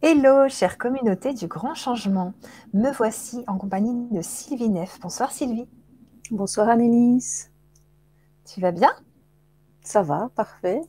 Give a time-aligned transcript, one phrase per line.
[0.00, 2.32] Hello, chère communauté du grand changement.
[2.72, 5.00] Me voici en compagnie de Sylvie Neff.
[5.00, 5.68] Bonsoir Sylvie.
[6.30, 7.50] Bonsoir Annelise.
[8.44, 8.92] Tu vas bien?
[9.82, 10.80] Ça va, parfait.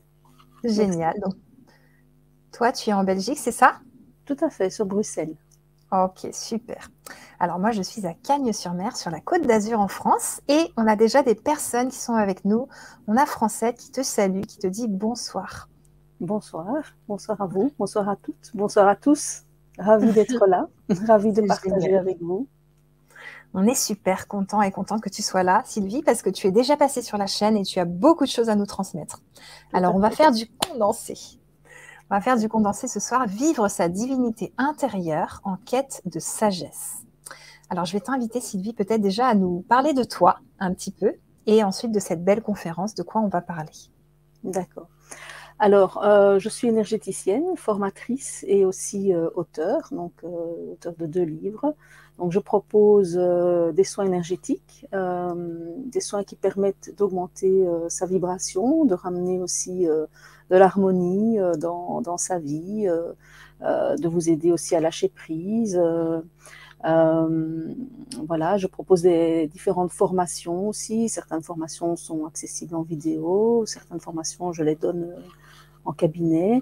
[0.64, 1.20] Génial.
[1.22, 1.34] Donc,
[2.52, 3.80] toi, tu es en Belgique, c'est ça?
[4.26, 5.36] Tout à fait, sur Bruxelles.
[5.92, 6.92] Ok, super.
[7.40, 10.96] Alors moi, je suis à Cagnes-sur-Mer, sur la côte d'Azur en France, et on a
[10.96, 12.68] déjà des personnes qui sont avec nous.
[13.08, 15.68] On a Français qui te salue, qui te dit bonsoir.
[16.22, 19.44] Bonsoir, bonsoir à vous, bonsoir à toutes, bonsoir à tous.
[19.78, 20.68] Ravi d'être là,
[21.08, 22.46] ravi de partager avec vous.
[23.54, 26.52] On est super content et contente que tu sois là, Sylvie, parce que tu es
[26.52, 29.22] déjà passée sur la chaîne et tu as beaucoup de choses à nous transmettre.
[29.72, 31.16] Alors, on va faire du condensé.
[32.12, 36.98] On va faire du condensé ce soir, vivre sa divinité intérieure en quête de sagesse.
[37.70, 41.14] Alors, je vais t'inviter, Sylvie, peut-être déjà à nous parler de toi un petit peu
[41.46, 43.72] et ensuite de cette belle conférence, de quoi on va parler.
[44.44, 44.90] D'accord.
[45.60, 51.24] Alors, euh, je suis énergéticienne, formatrice et aussi euh, auteur, donc euh, auteur de deux
[51.24, 51.76] livres.
[52.18, 59.40] Donc, je propose des soins énergétiques, des soins qui permettent d'augmenter sa vibration, de ramener
[59.40, 59.88] aussi
[60.50, 63.14] de l'harmonie euh, dans, dans, sa vie, euh,
[63.62, 65.80] euh, de vous aider aussi à lâcher prise.
[68.28, 71.10] voilà, je propose des différentes formations aussi.
[71.10, 75.14] Certaines formations sont accessibles en vidéo, certaines formations je les donne
[75.90, 76.62] en cabinet.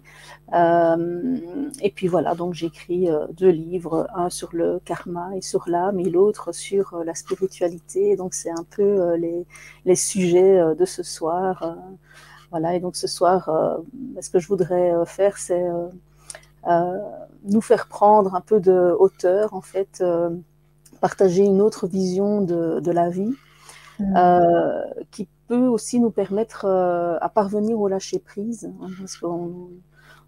[0.53, 1.38] Euh,
[1.81, 6.09] et puis voilà, donc j'écris deux livres, un sur le karma et sur l'âme, et
[6.09, 8.16] l'autre sur la spiritualité.
[8.16, 9.45] Donc c'est un peu les,
[9.86, 11.78] les, sujets de ce soir.
[12.52, 13.78] Voilà, et donc ce soir, euh,
[14.22, 15.66] ce que je voudrais euh, faire, c'est
[16.67, 16.98] euh,
[17.44, 20.03] nous faire prendre un peu de hauteur, en fait,
[21.02, 23.33] partager une autre vision de, de la vie,
[24.00, 24.16] mmh.
[25.11, 29.69] qui peut aussi nous permettre à parvenir au lâcher prise, hein, parce qu'on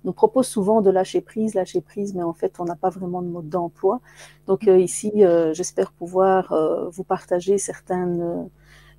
[0.06, 3.22] nous propose souvent de lâcher prise, lâcher prise, mais en fait, on n'a pas vraiment
[3.22, 4.00] de mode d'emploi.
[4.48, 5.12] Donc ici,
[5.52, 6.54] j'espère pouvoir
[6.92, 8.50] vous partager certaines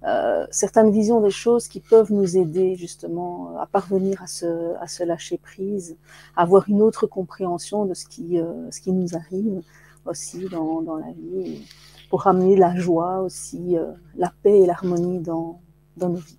[0.04, 4.86] euh, certaines visions des choses qui peuvent nous aider justement à parvenir à se, à
[4.86, 5.98] se lâcher prise,
[6.36, 9.60] à avoir une autre compréhension de ce qui, euh, ce qui nous arrive
[10.06, 11.66] aussi dans, dans, la vie,
[12.08, 15.60] pour ramener la joie aussi, euh, la paix et l'harmonie dans,
[16.00, 16.38] dans nos vies.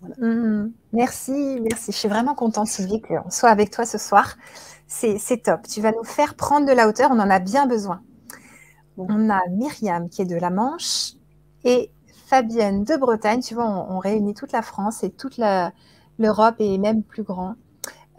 [0.00, 0.16] Voilà.
[0.18, 0.72] Mmh.
[0.92, 1.92] merci, merci.
[1.92, 4.36] Je suis vraiment contente, Sylvie, qu'on soit avec toi ce soir.
[4.86, 5.62] C'est top.
[5.68, 7.10] Tu vas nous faire prendre de la hauteur.
[7.10, 8.02] On en a bien besoin.
[8.96, 11.14] On a Myriam qui est de la Manche
[11.64, 11.90] et
[12.26, 13.40] Fabienne de Bretagne.
[13.40, 15.40] Tu vois, on, réunit toute la France et toute
[16.18, 17.54] l'Europe et même plus grand.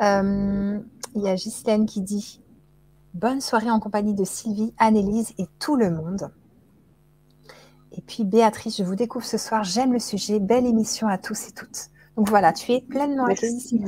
[0.01, 0.79] Euh,
[1.15, 2.41] il y a Ghislaine qui dit
[3.13, 6.29] Bonne soirée en compagnie de Sylvie, Annelise et tout le monde.
[7.97, 11.47] Et puis Béatrice, je vous découvre ce soir, j'aime le sujet, belle émission à tous
[11.47, 11.89] et toutes.
[12.17, 13.83] Donc voilà, tu es pleinement accueillie.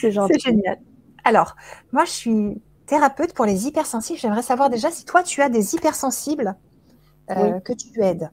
[0.00, 0.34] C'est gentil.
[0.34, 0.78] C'est génial.
[1.24, 1.56] Alors,
[1.92, 4.18] moi je suis thérapeute pour les hypersensibles.
[4.18, 6.56] J'aimerais savoir déjà si toi tu as des hypersensibles
[7.30, 8.30] euh, que tu aides.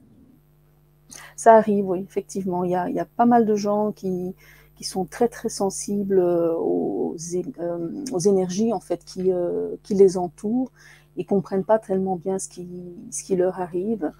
[1.36, 2.64] Ça arrive, oui, effectivement.
[2.64, 4.34] Il y a, pas mal de gens qui,
[4.76, 7.16] qui sont très très sensibles euh, aux,
[7.58, 10.70] euh, aux énergies en fait qui, euh, qui les entourent.
[11.16, 12.68] Ils comprennent pas tellement bien ce qui,
[13.10, 14.12] ce qui leur arrive.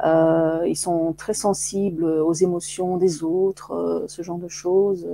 [0.00, 5.06] Ils sont très sensibles aux émotions des autres, ce genre de choses.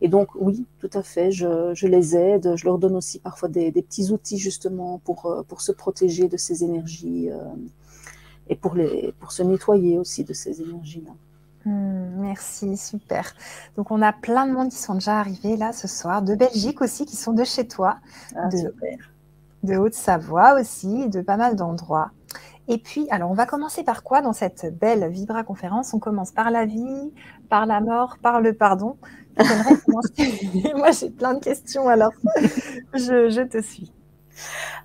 [0.00, 2.56] Et donc oui, tout à fait, je, je les aide.
[2.56, 6.36] Je leur donne aussi parfois des, des petits outils justement pour, pour se protéger de
[6.36, 7.28] ces énergies
[8.48, 11.12] et pour, les, pour se nettoyer aussi de ces énergies-là.
[11.64, 13.34] Hmm, merci, super.
[13.76, 16.82] Donc on a plein de monde qui sont déjà arrivés là ce soir, de Belgique
[16.82, 17.96] aussi, qui sont de chez toi,
[18.36, 18.74] ah, de,
[19.62, 22.10] de Haute-Savoie aussi, de pas mal d'endroits.
[22.68, 25.92] Et puis, alors on va commencer par quoi dans cette belle Vibra conférence?
[25.94, 27.12] On commence par la vie,
[27.48, 28.96] par la mort, par le pardon.
[29.38, 32.12] Moi j'ai plein de questions alors
[32.94, 33.92] je, je te suis.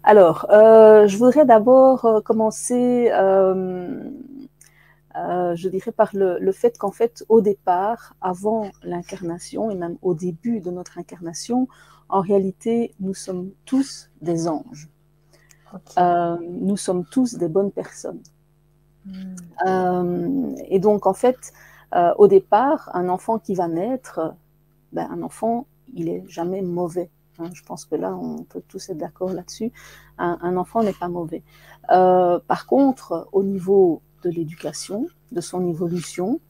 [0.03, 4.01] Alors, euh, je voudrais d'abord euh, commencer, euh,
[5.15, 10.61] je dirais, par le, fait qu'en fait, au départ, avant l'incarnation et même au début
[10.61, 11.67] de notre incarnation,
[12.07, 14.89] en réalité, nous sommes tous des anges.
[15.97, 18.21] Nous sommes tous des bonnes personnes.
[19.05, 20.53] Hmm.
[20.67, 21.53] et donc, en fait,
[22.17, 24.35] au départ, un enfant qui va naître,
[24.91, 27.09] ben, un enfant, il est jamais mauvais.
[27.39, 29.71] Hein, je pense que là, on peut tous être d'accord là-dessus.
[30.17, 31.43] Un, enfant n'est pas mauvais.
[31.91, 36.41] Euh, par contre, au niveau de l'éducation, de son évolution,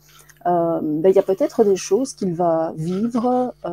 [0.46, 3.70] euh, ben, il y a peut-être des choses qu'il va vivre euh,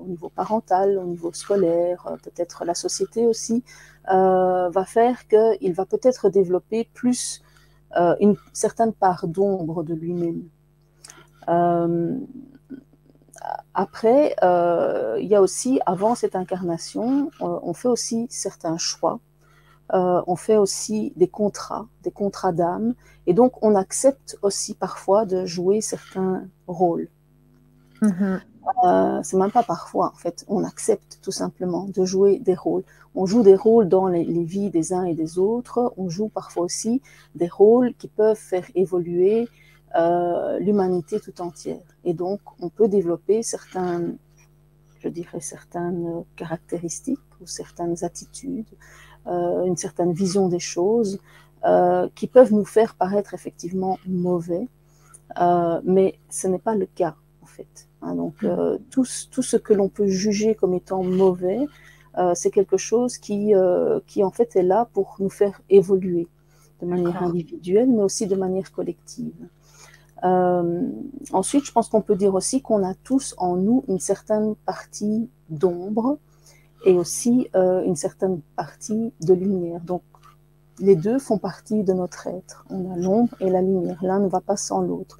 [0.00, 3.62] au niveau parental, au niveau scolaire, peut-être la société aussi,
[4.06, 7.42] va faire qu'il va peut-être développer plus
[8.20, 10.48] une certaine part d'ombre de lui-même
[13.74, 19.20] après, euh, il y a aussi, avant cette incarnation, on fait aussi certains choix.
[19.92, 22.94] On fait aussi des contrats, des contrats d'âme.
[23.26, 27.08] Et donc, on accepte aussi parfois de jouer certains rôles.
[28.02, 28.40] Mm-hmm.
[28.84, 32.84] Euh, c'est même pas parfois, en fait, on accepte tout simplement de jouer des rôles.
[33.14, 35.92] On joue des rôles dans les, vies des uns et des autres.
[35.96, 37.02] On joue parfois aussi
[37.34, 39.48] des rôles qui peuvent faire évoluer
[39.96, 41.82] euh, l'humanité tout entière.
[42.04, 44.16] Et donc, on peut développer certaines,
[45.00, 51.20] je dirais, certaines caractéristiques ou certaines attitudes, euh, une certaine vision des choses
[52.14, 54.68] qui peuvent nous faire paraître effectivement mauvais.
[55.84, 57.88] mais ce n'est pas le cas, en fait.
[58.02, 58.46] Hein, donc, mm.
[58.46, 61.66] euh, tout, tout, ce que l'on peut juger comme étant mauvais,
[62.18, 66.26] euh, c'est quelque chose qui, euh, qui, en fait, est là pour nous faire évoluer
[66.80, 69.34] de manière individuelle, mais aussi de manière collective.
[70.22, 75.28] ensuite, je pense qu'on peut dire aussi qu'on a tous en nous une certaine partie
[75.50, 76.18] d'ombre
[76.84, 79.80] et aussi une certaine partie de lumière.
[79.82, 80.02] Donc,
[80.80, 82.64] les deux font partie de notre être.
[82.70, 83.98] On a l'ombre et la lumière.
[84.02, 85.18] L'un ne va pas sans l'autre.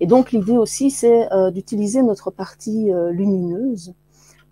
[0.00, 3.94] Et donc l'idée aussi, c'est euh, d'utiliser notre partie euh, lumineuse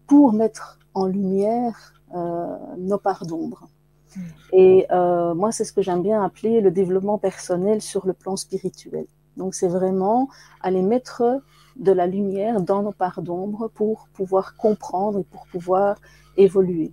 [0.07, 3.69] pour mettre en lumière euh, nos parts d'ombre.
[4.17, 4.21] Hmm.
[4.53, 9.07] Et moi, c'est ce que j'aime bien appeler le développement personnel sur le plan spirituel.
[9.37, 10.29] Donc c'est vraiment
[10.61, 11.41] aller mettre
[11.81, 15.97] de la lumière dans nos parts d'ombre pour pouvoir comprendre et pour pouvoir
[16.37, 16.93] évoluer.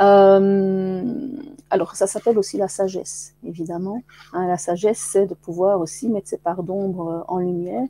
[0.00, 1.28] Euh,
[1.70, 4.02] alors, ça s'appelle aussi la sagesse, évidemment.
[4.32, 7.86] Hein, la sagesse, c'est de pouvoir aussi mettre ses parts d'ombre en lumière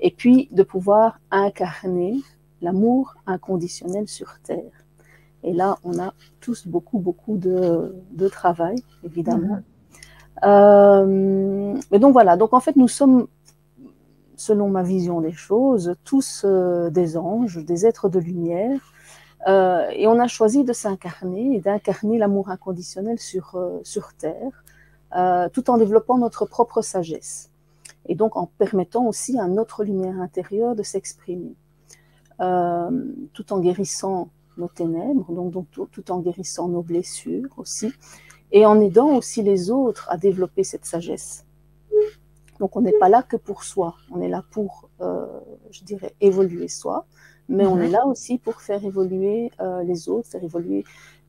[0.00, 2.20] et puis de pouvoir incarner
[2.62, 4.72] l'amour inconditionnel sur Terre.
[5.44, 9.56] Et là, on a tous beaucoup, beaucoup de, de travail, évidemment.
[9.56, 9.62] Mm-hmm.
[10.44, 13.26] Euh, mais donc voilà, donc en fait, nous sommes,
[14.46, 18.80] selon ma vision des choses, tous des anges, des êtres de lumière,
[19.48, 23.80] euh, et on a choisi de s'incarner et d'incarner l'amour inconditionnel sur, euh,
[24.18, 24.64] Terre,
[25.16, 27.50] euh, tout en développant notre propre sagesse.
[28.06, 31.54] Et donc en permettant aussi à notre lumière intérieure de s'exprimer,
[32.38, 37.92] tout en guérissant nos ténèbres, donc, tout, en guérissant nos blessures aussi,
[38.50, 41.46] et en aidant aussi les autres à développer cette sagesse.
[42.62, 46.68] Donc on n'est pas là que pour soi, on est là pour, je dirais, évoluer
[46.68, 47.06] soi,
[47.48, 47.92] mais on est mhm.
[47.92, 50.84] là aussi pour faire évoluer euh, les autres, faire évoluer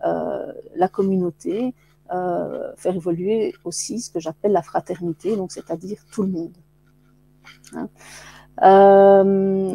[0.06, 1.74] euh, la communauté,
[2.13, 6.57] euh, faire évoluer aussi ce que j'appelle la fraternité, donc c'est-à-dire tout le monde.
[7.74, 7.89] Hein.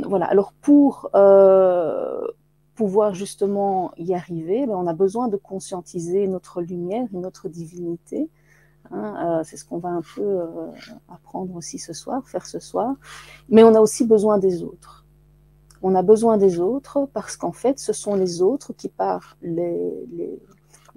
[0.09, 0.27] voilà.
[0.27, 1.11] Alors pour
[2.75, 8.31] pouvoir justement y arriver, ben, on a besoin de conscientiser notre lumière et notre divinité.
[8.91, 10.41] Hein, c'est ce qu'on va un peu
[11.09, 12.95] apprendre aussi ce soir, faire ce soir.
[13.49, 15.05] Mais on a aussi besoin des autres
[15.83, 20.39] on a besoin des autres parce qu'en fait, ce sont les autres qui, par les,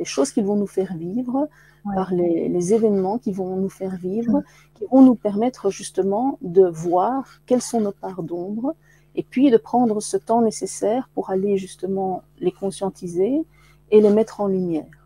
[0.04, 1.48] choses qu'ils vont nous faire vivre,
[1.96, 4.44] par les, événements qui vont nous faire vivre,
[4.76, 8.76] qui vont nous permettre justement de voir quelles sont nos parts d'ombre
[9.16, 13.46] et puis de prendre ce temps nécessaire pour aller justement les conscientiser
[13.92, 15.01] et les mettre en lumière.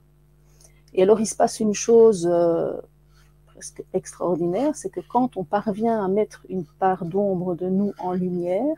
[0.95, 2.74] Et alors, il se passe une chose euh,
[3.45, 8.13] presque extraordinaire, c'est que quand on parvient à mettre une part d'ombre de nous en
[8.13, 8.75] lumière,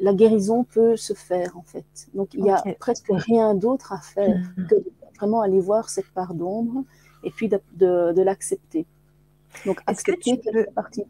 [0.00, 1.86] la guérison peut se faire en fait.
[2.14, 4.66] Donc il n'y a presque rien d'autre à faire mm-hmm.
[4.68, 4.74] que
[5.16, 6.84] vraiment aller voir cette part d'ombre
[7.24, 8.86] et puis de, l'accepter.
[9.66, 11.04] Donc accepter que tu peux partie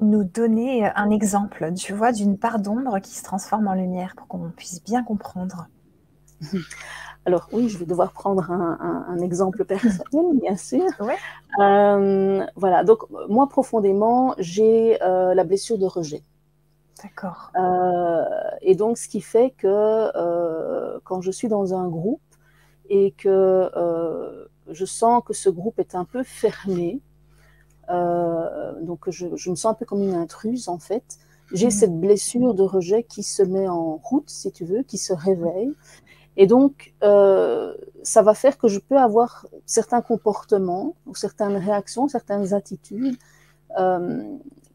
[0.00, 4.26] nous donner un exemple, tu vois, d'une part d'ombre qui se transforme en lumière pour
[4.26, 5.68] qu'on puisse bien comprendre?
[7.26, 10.84] Alors oui, je vais devoir prendre un, exemple personnel, bien sûr.
[11.58, 16.22] Euh, voilà, donc moi profondément, j'ai euh, la blessure de rejet.
[17.02, 17.50] D'accord.
[17.56, 18.24] Euh,
[18.60, 22.20] et donc, ce qui fait que quand je suis dans un groupe
[22.90, 23.70] et que
[24.70, 27.00] je sens que ce groupe est un peu fermé,
[27.88, 31.18] donc je, me sens un peu comme une intruse en fait,
[31.52, 31.70] j'ai mmh.
[31.70, 35.72] cette blessure de rejet qui se met en route, si tu veux, qui se réveille.
[36.36, 42.52] Et donc, ça va faire que je peux avoir certains comportements ou certaines réactions, certaines
[42.54, 43.16] attitudes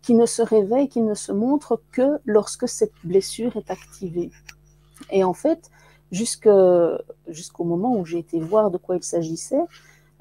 [0.02, 4.32] qui ne se réveille, qui ne se montre que lorsque cette blessure est activée.
[5.12, 5.70] Et en fait,
[6.12, 9.64] jusqu'au moment où j'ai été voir de quoi il s'agissait,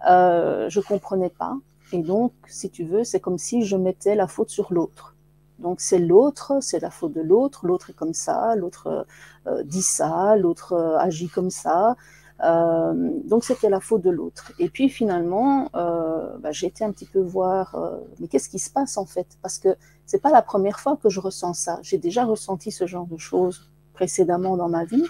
[0.09, 1.57] euh, je comprenais pas.
[1.92, 5.14] Et donc, si tu veux, c'est comme si je mettais la faute sur l'autre.
[5.58, 9.06] Donc c'est l'autre, c'est la faute de l'autre, l'autre est comme ça, l'autre
[9.46, 11.96] euh, dit ça, l'autre euh, agit comme ça.
[12.44, 14.52] Euh, donc c'était la faute de l'autre.
[14.60, 18.60] Et puis finalement, euh, bah, j'ai été un petit peu voir, euh, mais qu'est-ce qui
[18.60, 19.26] se passe en fait?
[19.42, 21.80] Parce que c'est pas la première fois que je ressens ça.
[21.82, 25.04] J'ai déjà ressenti ce genre de choses précédemment dans ma vie.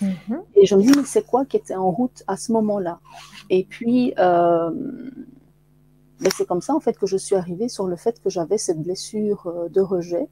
[0.00, 0.40] Mm-hmm.
[0.54, 3.00] Et je me dis, c'est quoi qui était en route à ce moment-là?
[3.50, 4.14] Et puis,
[6.20, 8.30] euh, ben, c'est comme ça en fait que je suis arrivée sur le fait que
[8.30, 10.28] j'avais cette blessure euh, de rejet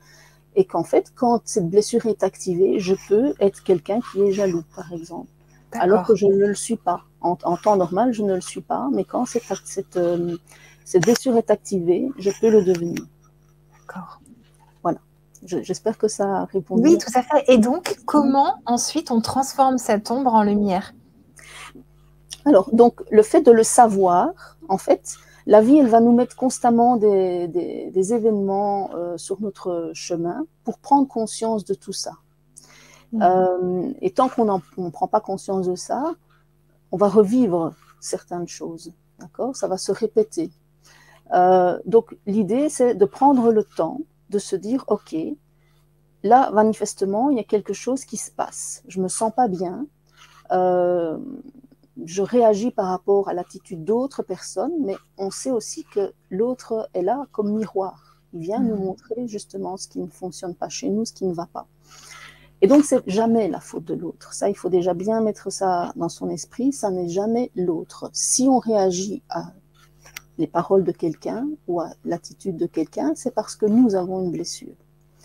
[0.57, 4.65] et qu'en fait, quand cette blessure est activée, je peux être quelqu'un qui est jaloux,
[4.75, 5.29] par exemple
[5.73, 7.05] alors que je ne le suis pas.
[7.21, 10.37] En, temps normal, je ne le suis pas, mais quand cette, cette, euh,
[10.85, 13.01] cette blessure est activée, je peux le devenir.
[13.81, 14.21] D'accord.
[14.83, 14.99] Voilà.
[15.43, 16.77] J'espère que ça répond.
[16.79, 17.45] Oui, tout à fait.
[17.49, 20.95] Et donc, comment ensuite on transforme cette ombre en lumière?
[22.45, 25.17] Alors, donc, le fait de le savoir, en fait,
[25.49, 30.79] la vie, elle va nous mettre constamment des, des, événements euh, sur notre chemin pour
[30.79, 32.13] prendre conscience de tout ça.
[33.13, 33.23] Mmh.
[33.23, 36.15] Euh, et tant qu'on ne prend pas conscience de ça,
[36.93, 38.93] on va revivre certaines choses.
[39.21, 39.57] D'accord?
[39.57, 40.51] Ça va se répéter.
[41.33, 45.17] Euh, donc, l'idée, c'est de prendre le temps de se dire OK,
[46.25, 48.83] là, manifestement, il y a quelque chose qui se passe.
[48.87, 49.87] Je me sens pas bien.
[50.53, 51.17] Euh,
[52.05, 57.03] je réagis par rapport à l'attitude d'autres personnes, mais on sait aussi que l'autre est
[57.03, 58.19] là comme miroir.
[58.33, 58.85] Il vient nous mmh.
[58.85, 61.67] montrer justement ce qui ne fonctionne pas chez nous, ce qui ne va pas.
[62.61, 64.33] Et donc, c'est jamais la faute de l'autre.
[64.35, 66.73] Ça, il faut déjà bien mettre ça dans son esprit.
[66.73, 68.11] Ça n'est jamais l'autre.
[68.13, 69.53] Si on réagit à
[70.39, 74.33] les paroles de quelqu'un ou à l'attitude de quelqu'un, c'est parce que nous avons une
[74.33, 74.75] blessure.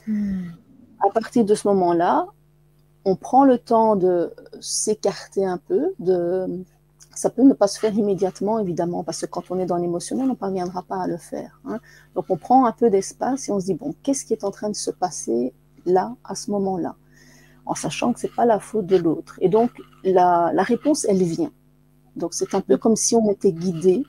[0.07, 0.49] Hmm.
[0.99, 2.27] À partir de ce moment-là,
[3.05, 6.63] on prend le temps de s'écarter un peu, de
[7.15, 10.25] ça peut ne pas se faire immédiatement, évidemment, parce que quand on est dans l'émotionnel,
[10.25, 11.59] on ne parviendra pas à le faire.
[11.65, 11.79] Hein.
[12.15, 14.51] Donc on prend un peu d'espace et on se dit, bon, qu'est-ce qui est en
[14.51, 15.53] train de se passer
[15.85, 16.95] là, à ce moment-là?
[17.65, 19.37] En sachant que c'est pas la faute de l'autre.
[19.41, 19.71] Et donc,
[20.03, 21.51] la, réponse, elle vient.
[22.15, 24.03] Donc, c'est un peu comme si on était guidé,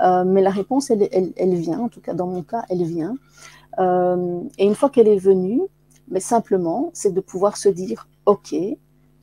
[0.00, 1.80] euh, mais la réponse, elle, elle, vient.
[1.80, 3.16] En tout cas, dans mon cas, elle vient.
[3.78, 5.60] Euh, et une fois qu'elle est venue,
[6.10, 8.54] mais simplement, c'est de pouvoir se dire, OK,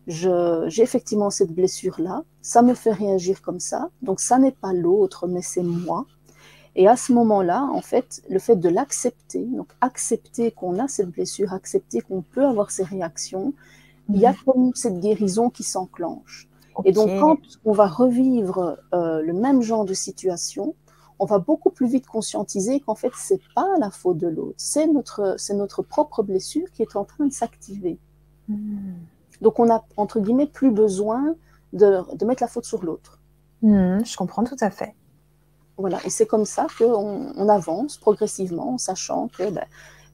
[0.07, 5.27] j'ai effectivement cette blessure-là, ça me fait réagir comme ça, donc ça n'est pas l'autre,
[5.27, 6.05] mais c'est moi.
[6.75, 11.09] Et à ce moment-là, en fait, le fait de l'accepter, donc accepter qu'on a cette
[11.09, 13.53] blessure, accepter qu'on peut avoir ces réactions,
[14.09, 14.37] il y a mhm.
[14.45, 16.49] comme cette guérison qui s'enclenche.
[16.83, 20.75] Et donc, quand on va revivre euh, le même genre de situation,
[21.19, 24.88] on va beaucoup plus vite conscientiser qu'en fait, c'est pas la faute de l'autre, c'est
[24.88, 27.98] notre, c'est notre propre blessure qui est en train de s'activer.
[28.48, 28.95] Mhm.
[29.41, 31.36] Donc, on a, entre guillemets, plus besoin
[31.74, 33.19] de, de mettre la faute sur l'autre.
[33.62, 34.95] Mhm, je comprends tout à fait.
[35.77, 39.65] Voilà, et c'est comme ça qu'on on avance progressivement en sachant que ben,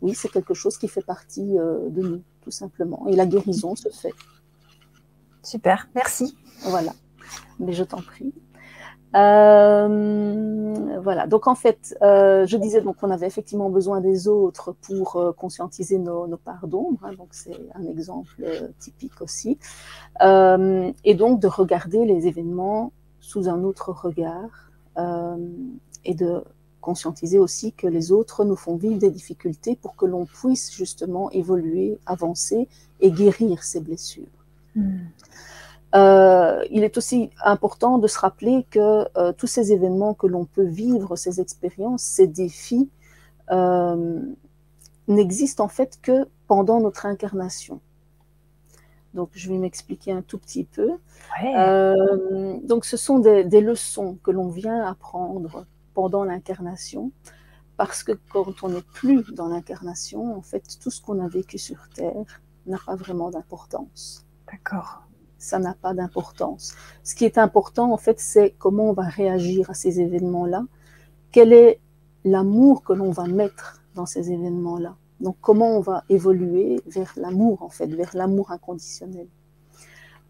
[0.01, 3.05] oui, c'est quelque chose qui fait partie euh, de nous, tout simplement.
[3.08, 4.13] Et la guérison se fait.
[5.43, 6.36] Super, merci.
[6.63, 6.93] Voilà,
[7.60, 8.34] mais je t'en prie.
[9.13, 14.74] Euh, voilà, donc en fait, euh, je disais donc qu'on avait effectivement besoin des autres
[14.82, 18.44] pour conscientiser nos, parts d'ombre, hein, donc c'est un exemple
[18.80, 19.58] typique aussi,
[20.22, 25.38] et donc de regarder les événements sous un autre regard, euh,
[26.03, 26.44] et de
[26.82, 31.30] conscientiser aussi que les autres nous font vivre des difficultés pour que l'on puisse justement
[31.30, 32.68] évoluer, avancer
[33.00, 34.25] et guérir ces blessures.
[34.75, 34.98] Hmm.
[35.93, 40.45] Euh, il est aussi important de se rappeler que euh, tous ces événements que l'on
[40.45, 42.89] peut vivre, ces expériences, ces défis,
[45.07, 47.81] n'existent en fait que pendant notre incarnation.
[49.13, 50.91] Donc, je vais m'expliquer un tout petit peu.
[51.43, 57.12] Euh, donc, ce sont des, leçons que l'on vient apprendre pendant l'incarnation,
[57.75, 61.57] parce que quand on n'est plus dans l'incarnation, en fait, tout ce qu'on a vécu
[61.57, 64.25] sur Terre n'a pas vraiment d'importance.
[64.50, 65.03] D'accord.
[65.41, 66.75] Ça n'a pas d'importance.
[67.03, 70.65] Ce qui est important, en fait, c'est comment on va réagir à ces événements-là.
[71.31, 71.79] Quel est
[72.24, 74.95] l'amour que l'on va mettre dans ces événements-là?
[75.19, 79.25] Donc, comment on va évoluer vers l'amour, en fait, vers l'amour inconditionnel?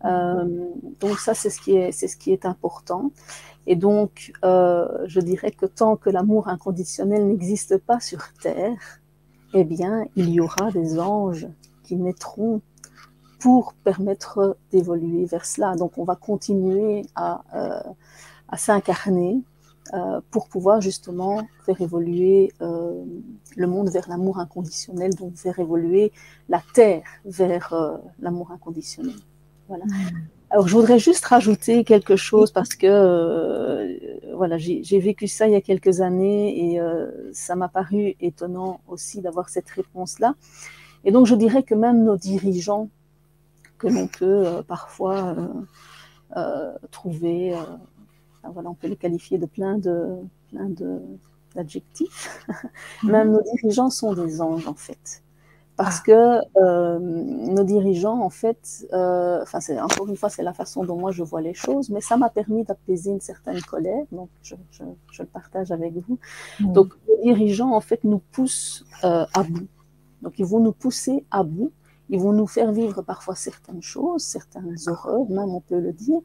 [0.05, 0.69] Euh,
[1.01, 3.11] donc ça, c'est ce qui est, important.
[3.67, 9.01] Et donc, euh, je dirais que tant que l'amour inconditionnel n'existe pas sur Terre,
[9.53, 11.49] eh bien, il y aura des anges
[11.83, 12.61] qui naîtront
[13.41, 15.75] pour permettre d'évoluer vers cela.
[15.75, 17.91] Donc, on va continuer à, euh,
[18.47, 19.41] à s'incarner
[19.95, 23.03] euh, pour pouvoir justement faire évoluer euh,
[23.57, 26.11] le monde vers l'amour inconditionnel, donc faire évoluer
[26.49, 29.15] la Terre vers l'amour inconditionnel.
[29.67, 29.85] Voilà.
[29.85, 29.89] Mm.
[30.51, 35.55] Alors, je voudrais juste rajouter quelque chose parce que voilà, j'ai vécu ça il y
[35.55, 36.81] a quelques années et
[37.31, 40.35] ça m'a paru étonnant aussi d'avoir cette réponse-là.
[41.05, 42.89] Et donc, je dirais que même nos dirigeants,
[43.81, 45.35] que l'on peut parfois
[46.91, 47.55] trouver,
[48.43, 50.17] voilà, on peut les qualifier de plein de,
[50.49, 51.01] plein de,
[51.55, 52.45] d'adjectifs.
[53.03, 53.11] Mhm.
[53.11, 55.23] Même nos dirigeants sont des anges, en fait.
[55.77, 56.03] Parce ah.
[56.05, 59.43] que euh, nos dirigeants, en fait, euh,
[59.81, 62.29] encore une fois, c'est la façon dont moi je vois les choses, mais ça m'a
[62.29, 66.19] permis d'apaiser une certaine colère, donc je, je, je le partage avec vous.
[66.59, 69.67] Donc, nos dirigeants, en fait, nous poussent euh, à bout.
[70.21, 71.71] Donc, ils vont nous pousser à bout.
[72.11, 76.19] Ils vont nous faire vivre parfois certaines choses, certaines horreurs, même on peut le dire,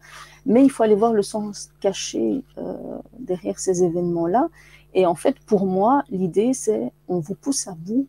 [0.44, 4.48] mais il faut aller voir le sens caché euh, derrière ces événements-là
[4.96, 8.08] et en fait, pour moi, l'idée, c'est on vous pousse à bout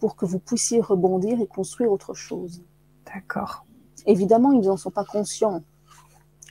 [0.00, 2.60] pour que vous puissiez rebondir et construire autre chose.
[3.06, 3.64] D'accord.
[4.04, 5.62] Évidemment, ils n'en sont pas conscients.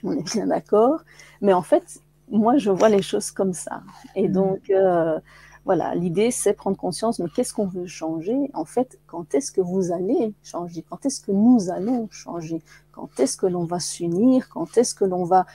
[0.04, 1.02] On est bien d'accord.
[1.42, 2.02] Mais en fait,
[2.32, 3.84] moi, je vois les choses comme ça.
[4.16, 4.32] Et mm.
[4.32, 5.20] donc, euh,
[5.66, 8.52] voilà, l'idée, c'est prendre conscience, mais qu'est-ce qu'on veut changer?
[8.54, 10.84] En fait, quand est-ce que vous allez changer?
[10.90, 12.62] Quand est-ce que nous allons changer?
[12.92, 14.50] Quand est-ce que l'on va s'unir?
[14.50, 15.46] Quand est-ce que l'on va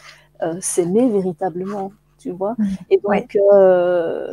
[0.43, 1.93] euh, s'aimer véritablement?
[2.19, 2.55] Tu vois?
[2.59, 2.67] Mmh.
[2.91, 4.33] Et donc, euh,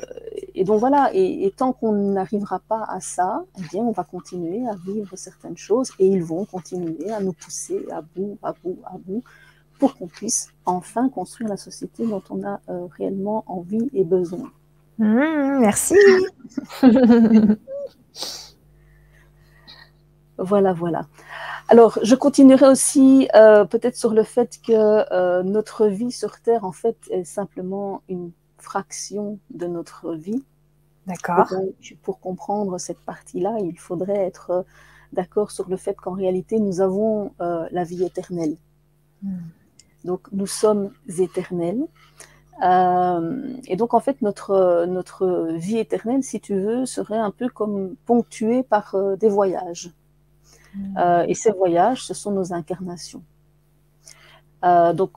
[0.56, 1.12] et donc voilà.
[1.14, 5.58] Et, tant qu'on n'arrivera pas à ça, eh bien, on va continuer à vivre certaines
[5.58, 9.24] choses et ils vont continuer à nous pousser à bout, à bout, à bout,
[9.78, 14.52] pour qu'on puisse enfin construire la société dont on a euh, réellement envie et besoin.
[14.98, 15.96] Mmh, merci.
[20.38, 21.08] voilà, voilà.
[21.68, 24.72] Alors, je continuerai aussi euh, peut-être sur le fait que
[25.12, 30.44] euh, notre vie sur Terre, en fait, est simplement une fraction de notre vie.
[31.08, 31.52] D'accord.
[32.04, 34.62] Pour comprendre cette partie-là, il faudrait être euh,
[35.14, 38.58] d'accord sur le fait qu'en réalité, nous avons la vie éternelle.
[39.24, 39.38] Hmm.
[40.04, 41.86] Donc, nous sommes éternels.
[42.62, 47.96] Et donc, en fait, notre, notre vie éternelle, si tu veux, serait un peu comme
[48.06, 49.92] ponctuée par des voyages.
[50.98, 53.24] Euh, et ces voyages, ce sont nos incarnations.
[54.64, 55.12] Euh, donc,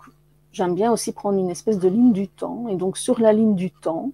[0.53, 2.67] j'aime bien aussi prendre une espèce de ligne du temps.
[2.69, 4.13] Et donc, sur la ligne du temps,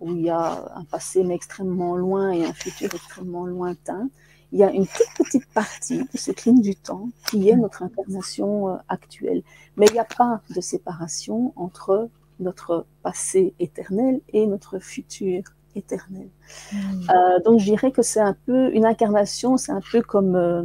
[0.00, 4.08] où il y a un passé mais extrêmement loin et un futur extrêmement lointain,
[4.52, 7.82] il y a une toute petite partie de cette ligne du temps qui est notre
[7.82, 9.42] incarnation euh, actuelle.
[9.76, 12.08] Mais il n'y a pas de séparation entre
[12.40, 15.42] notre passé éternel et notre futur
[15.74, 16.28] éternel.
[16.72, 16.76] Hmm.
[17.10, 20.62] Euh, donc je dirais que c'est un peu une incarnation, c'est un peu comme, euh,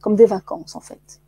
[0.00, 1.20] comme des vacances en fait.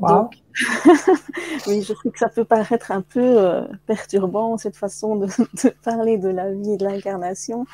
[0.00, 0.36] Donc,
[1.66, 5.26] oui, je sais que ça peut paraître un peu euh, perturbant cette façon de,
[5.84, 7.66] parler de la vie et de l'incarnation.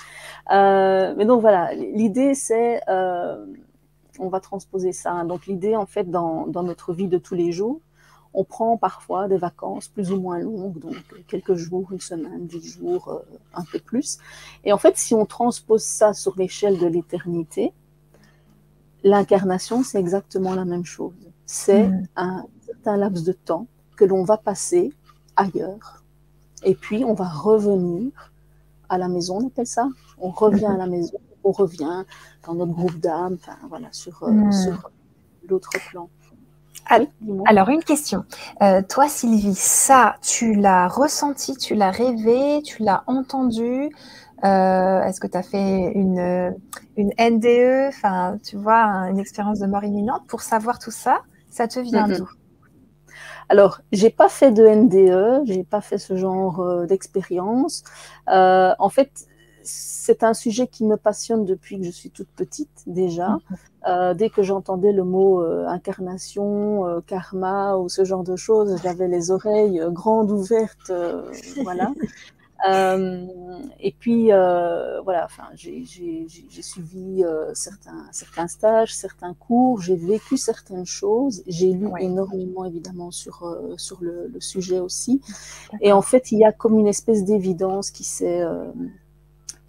[0.48, 5.24] mais donc voilà, l'idée c'est, on va transposer ça.
[5.24, 7.80] Donc l'idée en fait dans, dans notre vie de tous les jours,
[8.34, 10.96] on prend parfois des vacances plus ou moins longues, donc
[11.28, 14.18] quelques jours, une semaine, dix jours, euh, un peu plus.
[14.64, 17.72] Et en fait, si on transpose ça sur l'échelle de l'éternité,
[19.04, 21.14] l'incarnation, c'est exactement la même chose.
[21.46, 22.08] C'est mm.
[22.16, 24.92] un certain laps de temps que l'on va passer
[25.36, 26.02] ailleurs.
[26.64, 28.32] Et puis, on va revenir
[28.88, 29.88] à la maison, on appelle ça.
[30.18, 32.04] On revient à la maison, on revient
[32.44, 34.52] dans notre groupe d'âme, enfin, voilà, sur, euh, mm.
[34.52, 34.90] sur
[35.48, 36.08] l'autre plan.
[37.46, 38.24] Alors, une question.
[38.62, 43.90] Euh, toi, Sylvie, ça, tu l'as ressenti, tu l'as rêvé, tu l'as entendu?
[44.44, 46.54] Euh, Est-ce que tu as fait une,
[46.96, 51.22] une NDE, enfin, tu vois, une expérience de mort imminente pour savoir tout ça?
[51.50, 52.28] Ça te vient d'où?
[53.48, 57.84] Alors, j'ai pas fait de NDE, j'ai pas fait ce genre euh, d'expérience.
[58.26, 59.26] en fait,
[59.64, 63.30] c'est un sujet qui me passionne depuis que je suis toute petite déjà.
[63.30, 63.40] Mhm.
[63.86, 68.80] Euh, dès que j'entendais le mot euh, incarnation, euh, karma ou ce genre de choses,
[68.82, 70.92] j'avais les oreilles grandes ouvertes,
[71.62, 71.92] voilà.
[72.66, 75.84] et puis voilà, enfin, j'ai
[76.62, 77.22] suivi
[77.52, 83.98] certains, certains stages, certains cours, j'ai vécu certaines choses, j'ai lu énormément évidemment sur sur
[84.00, 85.20] le, le, sujet aussi.
[85.82, 88.42] Et en fait, il y a comme une espèce d'évidence qui s'est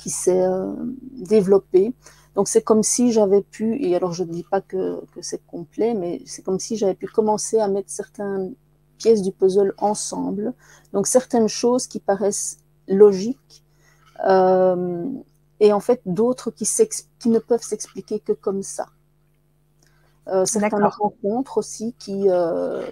[0.05, 0.71] qui s'est euh,
[1.13, 1.91] développé.
[2.35, 5.43] Donc c'est comme si j'avais pu, et alors je ne dis pas que, que c'est
[5.47, 8.53] complet, mais c'est comme si j'avais pu commencer à mettre certaines
[8.99, 10.53] pièces du puzzle ensemble.
[10.93, 13.63] Donc certaines choses qui paraissent logiques,
[14.27, 15.07] euh,
[15.59, 16.69] et en fait d'autres qui,
[17.17, 18.89] qui ne peuvent s'expliquer que comme ça.
[20.27, 22.85] Euh, certaines rencontres aussi qui, euh,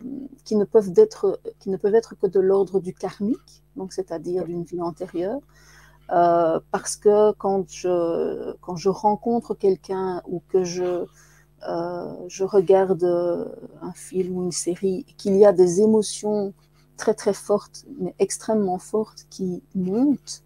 [0.45, 4.45] qui, ne peuvent être, qui ne peuvent être que de l'ordre du karmique, donc c'est-à-dire
[4.45, 5.41] d'une vie antérieure.
[6.13, 11.06] Euh, parce que quand je, quand je rencontre quelqu'un ou que je,
[11.67, 13.04] euh, je regarde
[13.82, 16.54] un film ou une série, qu'il y a des émotions
[16.97, 20.43] très très fortes, mais extrêmement fortes qui montent,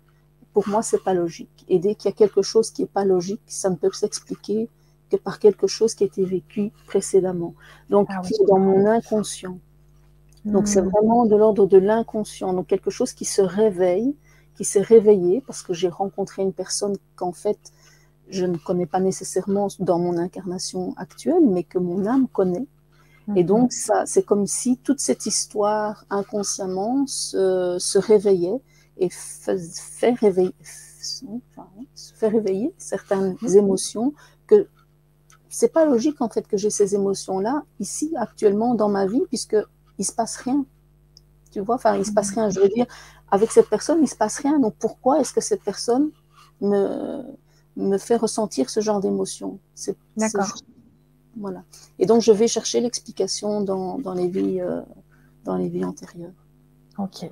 [0.53, 1.65] pour moi c'est pas logique.
[1.67, 4.69] Et dès qu'il y a quelque chose qui est pas logique, ça ne peut s'expliquer
[5.09, 7.53] que par quelque chose qui a été vécu précédemment.
[7.89, 9.59] Donc, ah qui est dans mon inconscient.
[10.45, 10.89] Donc c'est hmm.
[10.89, 14.15] vraiment de l'ordre de l'inconscient, donc quelque chose qui se réveille,
[14.57, 17.59] qui s'est réveillé parce que j'ai rencontré une personne qu'en fait
[18.29, 22.67] je ne connais pas nécessairement dans mon incarnation actuelle, mais que mon âme connaît.
[23.35, 23.47] Et hmm.
[23.47, 28.61] donc, ça, c'est comme si toute cette histoire inconsciemment se, se réveillait
[28.97, 30.55] et fait, réveiller,
[32.15, 33.57] fait réveiller certaines hmm.
[33.57, 34.13] émotions
[34.47, 34.67] que
[35.49, 39.57] c'est pas logique en fait que j'ai ces émotions-là ici actuellement dans ma vie puisque
[39.97, 40.65] il se passe rien.
[41.51, 42.49] Tu vois, enfin il se passe rien.
[42.49, 42.85] Je veux dire,
[43.31, 44.59] avec cette personne il se passe rien.
[44.59, 46.11] Donc pourquoi est-ce que cette personne
[46.61, 47.23] me
[47.75, 49.59] me fait ressentir ce genre d'émotions
[50.15, 50.55] D'accord.
[51.39, 51.63] Voilà.
[51.99, 54.81] Et donc je vais chercher l'explication dans, dans les vies euh,
[55.43, 56.33] dans les vies antérieures.
[56.97, 57.29] Ok.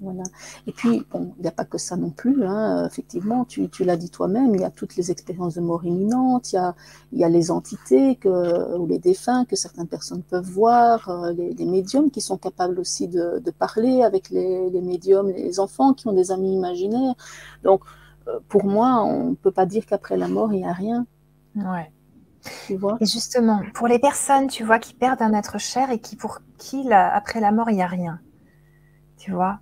[0.00, 0.22] Voilà.
[0.66, 2.44] Et puis, bon, il n'y a pas que ça non plus.
[2.44, 2.86] Hein.
[2.86, 6.52] Effectivement, tu, tu l'as dit toi-même, il y a toutes les expériences de mort imminente,
[6.52, 6.74] il y a,
[7.12, 11.32] il y a les entités que, ou les défunts que certaines personnes peuvent voir, euh,
[11.32, 15.60] les, les, médiums qui sont capables aussi de, de parler avec les, les, médiums, les
[15.60, 17.14] enfants qui ont des amis imaginaires.
[17.62, 17.82] Donc,
[18.26, 21.06] euh, pour moi, on ne peut pas dire qu'après la mort, il n'y a rien.
[21.56, 21.92] Ouais.
[22.66, 22.96] Tu vois?
[23.00, 26.38] Et justement, pour les personnes, tu vois, qui perdent un être cher et qui, pour
[26.56, 28.18] qui, après la mort, il n'y a rien,
[29.18, 29.60] tu vois,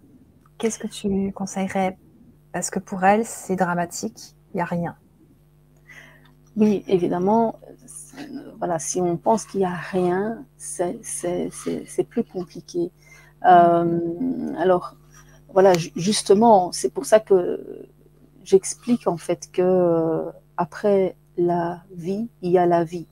[0.59, 1.97] qu'est-ce que tu conseillerais?
[2.53, 4.97] Parce que pour elles, c'est dramatique, il n'y a rien.
[6.57, 7.61] Oui, évidemment,
[8.59, 10.99] voilà, si on pense qu'il n'y a rien, c'est
[12.09, 12.90] plus compliqué.
[13.47, 14.97] Euh, alors,
[15.53, 17.87] voilà, justement, c'est pour ça que
[18.42, 23.07] j'explique en fait que euh, après la vie, il y a la vie.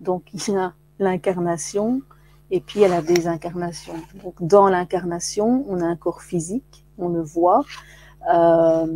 [0.00, 2.00] Donc, il y a l'incarnation,
[2.52, 3.94] et puis il y a la désincarnation.
[4.22, 7.64] Donc dans l'incarnation, on a un corps physique, on le voit.
[8.32, 8.86] Euh,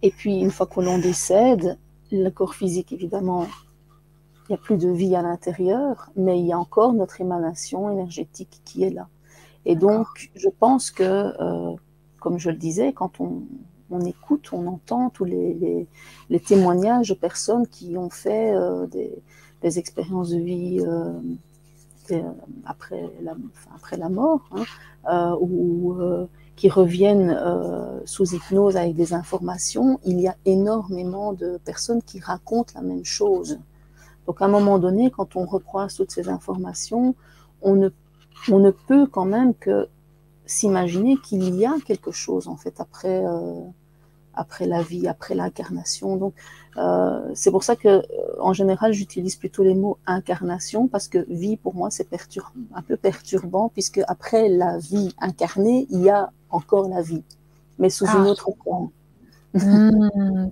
[0.00, 1.78] et puis une fois que l'on décède,
[2.10, 3.46] le corps physique, évidemment,
[4.48, 7.90] il n'y a plus de vie à l'intérieur, mais il y a encore notre émanation
[7.90, 9.08] énergétique qui est là.
[9.66, 11.76] Et donc, je pense que, euh,
[12.20, 15.86] comme je le disais, quand on, écoute, on entend tous les,
[16.46, 21.12] témoignages de personnes qui ont fait euh, des, expériences de vie euh,
[22.64, 23.34] après la,
[23.74, 24.64] après la mort, hein,
[25.08, 27.36] euh, ou euh, qui reviennent
[28.04, 33.04] sous hypnose avec des informations, il y a énormément de personnes qui racontent la même
[33.04, 33.58] chose.
[34.26, 37.14] Donc à un moment donné, quand on recroise toutes ces informations,
[37.62, 39.88] on ne peut quand même que
[40.44, 43.24] s'imaginer qu'il y a quelque chose en fait après,
[44.34, 46.16] après la vie, après l'incarnation.
[46.16, 46.34] Donc,
[46.76, 48.02] euh, c'est pour ça que, euh,
[48.40, 52.08] en général, j'utilise plutôt les mots incarnation parce que vie pour moi c'est
[52.74, 57.24] un peu perturbant puisque après la vie incarnée, il y a encore la vie,
[57.78, 58.30] mais sous une ah.
[58.30, 58.90] autre forme.
[59.54, 60.48] Hmm.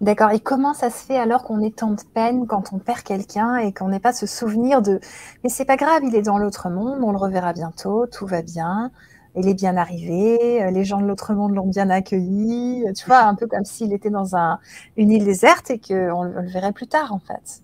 [0.00, 0.32] D'accord.
[0.32, 3.56] Et comment ça se fait alors qu'on est tant de peine quand on perd quelqu'un
[3.56, 5.00] et qu'on n'ait pas ce souvenir de
[5.42, 8.42] mais c'est pas grave, il est dans l'autre monde, on le reverra bientôt, tout va
[8.42, 8.90] bien
[9.36, 13.22] il est bien arrivé, euh, les gens de l'autre monde l'ont bien accueilli, tu vois,
[13.22, 14.58] un peu comme s'il était dans un,
[14.96, 17.62] une île déserte et qu'on le verrait plus tard, en fait.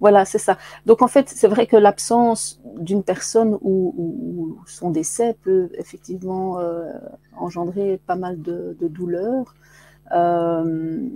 [0.00, 0.58] Voilà, c'est ça.
[0.84, 6.92] Donc, en fait, c'est vrai que l'absence d'une personne ou, son décès peut effectivement euh,
[7.36, 9.54] engendrer pas mal de, douleurs.
[10.12, 11.08] Euh,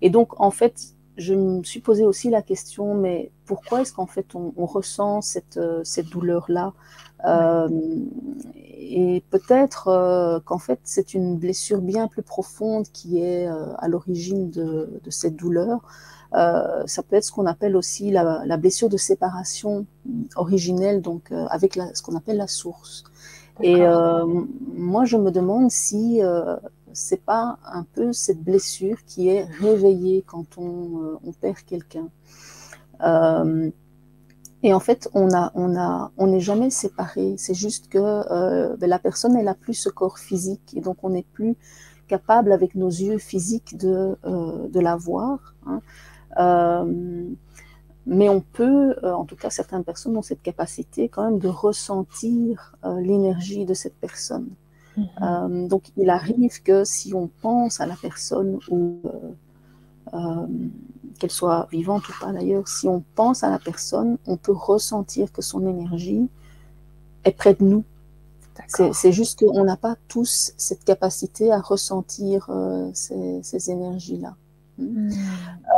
[0.00, 4.06] et donc, en fait, je me suis posé aussi la question, mais pourquoi est-ce qu'en
[4.06, 5.58] fait on, on, ressent cette,
[6.10, 6.72] douleur-là?
[7.26, 7.68] Euh,
[8.82, 13.88] et peut-être euh, qu'en fait, c'est une blessure bien plus profonde qui est euh, à
[13.88, 15.82] l'origine de, de, cette douleur.
[16.34, 19.84] Euh, ça peut être ce qu'on appelle aussi la, la, blessure de séparation
[20.34, 23.04] originelle, donc avec la, ce qu'on appelle la source.
[23.62, 23.82] Et
[24.74, 26.20] moi, je me demande si
[26.94, 32.08] c'est pas un peu cette blessure qui est réveillée quand on, on perd quelqu'un.
[34.62, 37.34] Et en fait, on a, on a, on n'est jamais séparés.
[37.38, 40.98] C'est juste que euh, ben, la personne, elle a plus ce corps physique, et donc
[41.02, 41.56] on n'est plus
[42.08, 45.54] capable avec nos yeux physiques de, euh, de la voir.
[45.66, 45.80] Hein.
[46.38, 47.24] Euh,
[48.06, 52.74] mais on peut, en tout cas, certaines personnes ont cette capacité quand même de ressentir
[52.98, 54.48] l'énergie de cette personne.
[54.98, 55.68] Mm-hmm.
[55.68, 59.00] donc, il arrive que si on pense à la personne ou
[61.18, 65.30] qu'elle soit vivante ou pas d'ailleurs, si on pense à la personne, on peut ressentir
[65.32, 66.28] que son énergie
[67.24, 67.84] est près de nous.
[68.68, 74.36] C'est juste qu'on n'a pas tous cette capacité à ressentir euh, ces, énergies-là.
[74.78, 75.10] Hmm.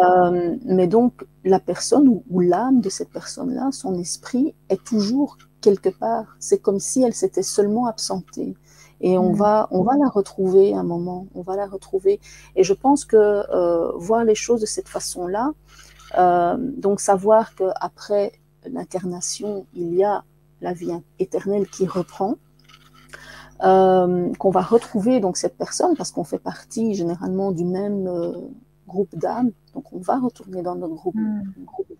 [0.02, 5.38] Euh, mais donc, la personne ou, ou l'âme de cette personne-là, son esprit, est toujours
[5.60, 6.36] quelque part.
[6.40, 8.56] C'est comme si elle s'était seulement absentée
[9.02, 9.36] et on, mm.
[9.36, 12.20] va, on va la retrouver un moment, on va la retrouver.
[12.56, 15.52] Et je pense que euh, voir les choses de cette façon-là,
[16.18, 18.32] euh, donc savoir qu'après
[18.64, 20.24] l'incarnation, il y a
[20.60, 22.36] la vie éternelle qui reprend,
[23.64, 28.32] euh, qu'on va retrouver donc cette personne parce qu'on fait partie généralement du même euh,
[28.88, 29.52] groupe d'âmes.
[29.74, 31.42] Donc on va retourner dans notre groupe, mm.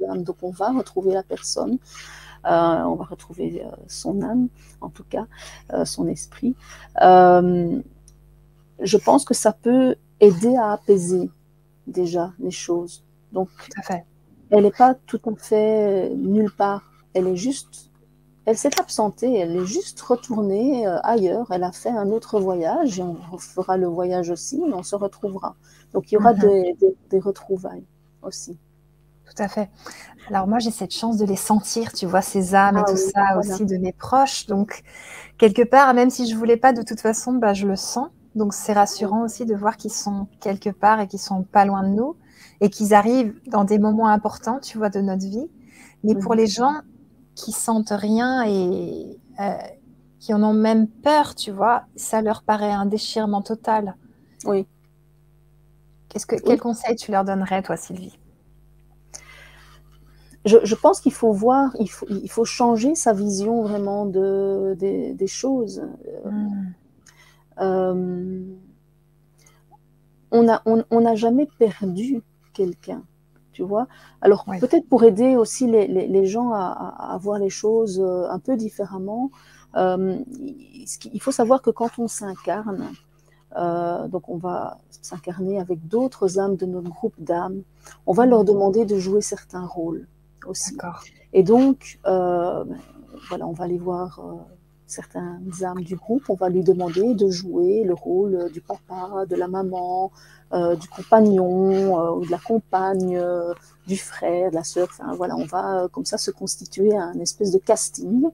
[0.01, 0.23] d'âmes.
[0.25, 1.79] Donc on va retrouver la personne.
[2.45, 4.49] Euh, on va retrouver son âme,
[4.81, 5.27] en tout cas,
[5.85, 6.55] son esprit.
[7.01, 7.83] je
[9.05, 11.31] pense que ça peut aider à apaiser
[11.87, 13.05] déjà les choses.
[13.33, 13.49] Donc,
[14.51, 16.83] elle n'est pas tout à fait nulle part.
[17.15, 17.93] Elle est juste
[18.45, 22.99] elle s'est absentée, elle est juste retournée euh, ailleurs, elle a fait un autre voyage
[22.99, 25.55] et on fera le voyage aussi, mais on se retrouvera.
[25.93, 26.75] Donc il y aura mhm.
[27.11, 27.85] des, retrouvailles
[28.23, 28.59] aussi.
[29.25, 29.71] Tout à fait.
[30.29, 32.97] Alors moi j'ai cette chance de les sentir, tu vois, ces âmes et ah tout
[32.97, 34.47] ça aussi de mes proches.
[34.47, 34.83] Donc
[35.39, 38.09] quelque part, même si je voulais pas de toute façon, bah, je le sens.
[38.35, 41.83] Donc c'est rassurant aussi de voir qu'ils sont quelque part et qu'ils sont pas loin
[41.83, 42.17] de nous
[42.61, 45.51] et qu'ils arrivent dans des moments importants, tu vois, de notre vie.
[46.05, 46.81] Mais pour les gens,
[47.35, 49.53] qui sentent rien et euh,
[50.21, 53.97] qui en ont même peur, tu vois, ça leur paraît un déchirement total.
[54.45, 54.67] Oui.
[56.09, 58.19] Que, Quel conseil tu leur donnerais, toi, Sylvie?
[60.45, 65.27] Je, pense qu'il faut voir, il faut, il faut changer sa vision vraiment de, des
[65.27, 65.83] choses.
[66.25, 66.65] Hmm.
[67.61, 68.43] Euh,
[70.33, 72.23] on n'a on, jamais perdu
[72.55, 73.03] quelqu'un
[73.53, 73.87] tu vois.
[74.21, 79.31] Alors peut-être pour aider aussi les, gens à, voir les choses euh, un peu différemment,
[79.77, 82.91] euh, il faut savoir que quand on s'incarne,
[83.57, 87.63] euh, donc on va s'incarner avec d'autres âmes de notre groupe d'âmes,
[88.07, 90.09] on va leur demander de jouer certains rôles
[90.47, 90.77] aussi.
[91.33, 94.21] Et donc, voilà, on va aller voir
[94.87, 99.37] certaines âmes du groupe, on va lui demander de jouer le rôle du papa, de
[99.37, 100.13] la maman,
[100.53, 103.55] euh, du compagnon euh, ou de la compagne, euh,
[103.87, 104.87] du frère, de la sœur.
[104.91, 108.29] Enfin voilà, on va comme ça se constituer un espèce de casting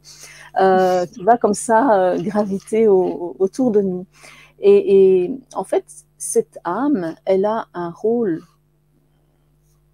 [0.56, 4.04] qui va comme ça graviter autour de nous.
[4.58, 5.84] Et, et, en fait,
[6.18, 8.42] cette âme, elle a un rôle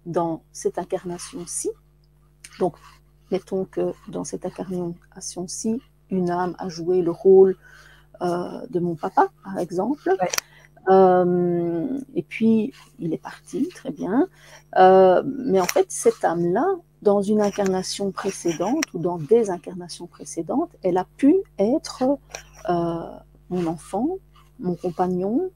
[0.07, 1.69] dans cette incarnation-ci.
[2.59, 2.75] Donc,
[3.31, 7.57] mettons que dans cette incarnation-ci, une âme a joué le rôle
[8.21, 10.15] de mon papa, par exemple.
[10.89, 14.27] Euh, et puis, il est parti, très bien.
[14.77, 16.65] Euh, mais en fait, cette âme-là,
[17.01, 22.03] dans une incarnation précédente ou dans des incarnations précédentes, elle a pu être
[22.69, 22.99] euh,
[23.49, 24.07] mon enfant,
[24.59, 25.49] mon compagnon,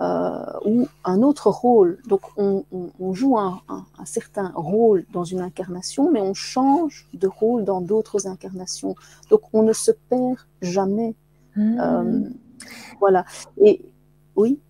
[0.00, 1.98] ou un autre rôle.
[2.06, 2.64] Donc on,
[3.12, 3.60] joue un,
[4.04, 8.94] certain rôle dans une incarnation, mais on change de rôle dans d'autres incarnations.
[9.30, 11.14] Donc on ne se perd jamais.
[11.56, 12.30] Mmh.
[13.00, 13.24] voilà.
[13.58, 13.82] Et
[14.36, 14.60] oui?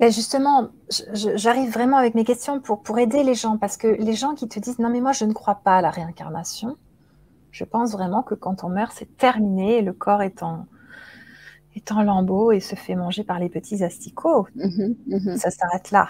[0.00, 4.14] Ben, justement, j'arrive vraiment avec mes questions pour, pour aider les gens, parce que les
[4.14, 6.76] gens qui te disent non mais moi je ne crois pas à la réincarnation,
[7.52, 10.66] je pense vraiment que quand on meurt c'est terminé, le corps est en,
[11.74, 14.46] est en lambeaux et se fait manger par les petits asticots.
[14.54, 16.08] Mmh mmh Ça s'arrête là.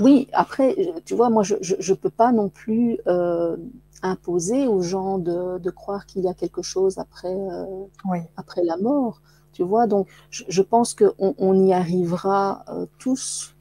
[0.00, 3.56] Oui, après, tu vois, moi je ne peux pas non plus euh,
[4.02, 7.64] imposer aux gens de, de croire qu'il y a quelque chose après, euh,
[8.04, 8.18] oui.
[8.36, 9.20] après la mort.
[9.52, 13.56] Tu vois, donc je, pense qu'on on y arrivera euh, tous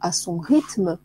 [0.00, 0.98] à son rythme,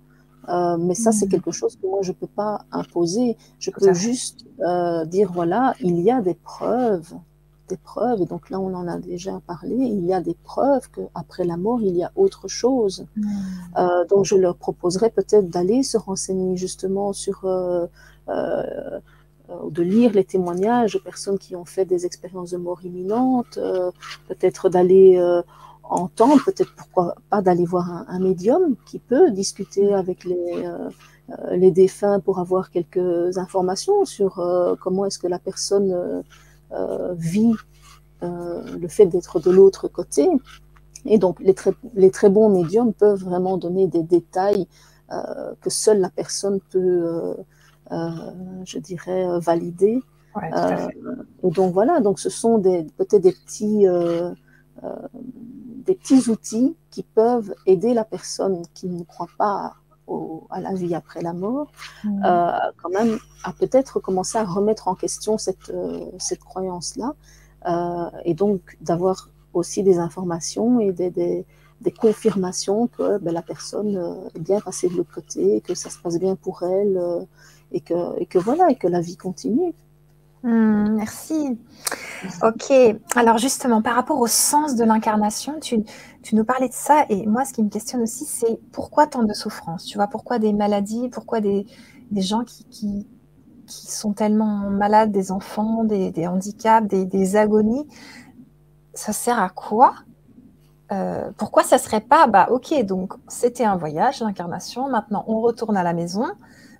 [0.50, 1.30] euh, mais ça, c'est mm.
[1.30, 3.38] quelque chose que moi, je ne peux pas imposer.
[3.60, 7.14] Je peux juste euh, dire, voilà, il y a des preuves,
[7.68, 10.90] des preuves, et donc là, on en a déjà parlé, il y a des preuves
[10.92, 13.06] qu'après la mort, il y a autre chose.
[13.16, 13.28] Mm.
[14.10, 17.46] donc, je leur proposerais peut-être d'aller se renseigner justement sur
[19.52, 23.60] euh, de lire les témoignages de personnes qui ont fait des expériences de mort imminente,
[23.60, 23.92] euh,
[24.28, 25.22] peut-être d'aller
[25.92, 30.64] euh, entendre, peut-être pourquoi pas d'aller voir un, médium qui peut discuter avec les,
[31.52, 34.44] les défunts pour avoir quelques informations sur
[34.82, 36.24] comment est-ce que la personne
[37.14, 37.54] vit
[38.22, 40.28] le fait d'être de l'autre côté.
[41.06, 44.68] Et donc les très, les très bons médiums peuvent vraiment donner des détails
[45.10, 47.36] que seule la personne peut
[47.92, 50.02] euh, je dirais, euh, valider.
[50.38, 50.88] Euh,
[51.44, 53.86] et donc voilà, donc ce sont peut-être des petits,
[55.86, 59.76] des petits outils qui peuvent aider la personne qui ne croit pas
[60.52, 61.72] à la vie après la mort,
[62.04, 62.22] mmh.
[62.78, 65.74] quand même à peut-être commencer à remettre en question cette,
[66.20, 67.16] cette croyance-là,
[68.24, 71.46] et donc d'avoir aussi des informations et des, des,
[71.82, 75.98] des confirmations que ben, la personne est bien passée de l'autre côté, que ça se
[75.98, 77.26] passe bien pour elle,
[77.72, 79.74] et que, et que voilà, et que la vie continue.
[80.46, 81.58] Hmm, merci.
[82.44, 82.72] Ok.
[83.16, 85.84] Alors justement, par rapport au sens de l'incarnation, tu,
[86.22, 89.24] tu, nous parlais de ça et moi, ce qui me questionne aussi, c'est pourquoi tant
[89.24, 91.10] de souffrance Tu vois, pourquoi des maladies?
[91.10, 91.66] Pourquoi des,
[92.12, 93.08] des gens qui, qui,
[93.66, 97.88] qui sont tellement malades, des enfants, des, handicaps, des, agonies,
[98.94, 99.96] ça sert à quoi?
[100.92, 105.76] Euh, Pourquoi ça serait pas, bah ok, donc c'était un voyage d'incarnation, maintenant on retourne
[105.76, 106.28] à la maison,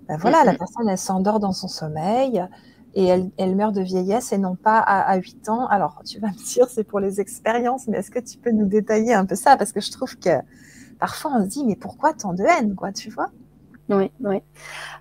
[0.08, 2.48] ben voilà, la personne elle s'endort dans son sommeil
[2.96, 5.68] et elle, meurt de vieillesse et non pas à, à 8 ans.
[5.68, 8.66] Alors tu vas me dire, c'est pour les expériences, mais est-ce que tu peux nous
[8.66, 9.58] détailler un peu ça?
[9.58, 10.30] Parce que je trouve que
[11.00, 13.30] parfois on se dit, mais pourquoi tant de haine, quoi, tu vois?
[13.90, 14.38] Oui, oui.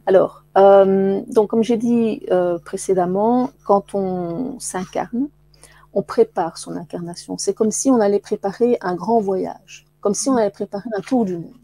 [0.06, 5.28] Alors, euh, donc comme j'ai dit euh, précédemment, quand on s'incarne,
[5.94, 7.38] on prépare son incarnation.
[7.38, 11.00] C'est comme si on allait préparer un grand voyage, comme si on allait préparer un
[11.00, 11.54] tour du monde.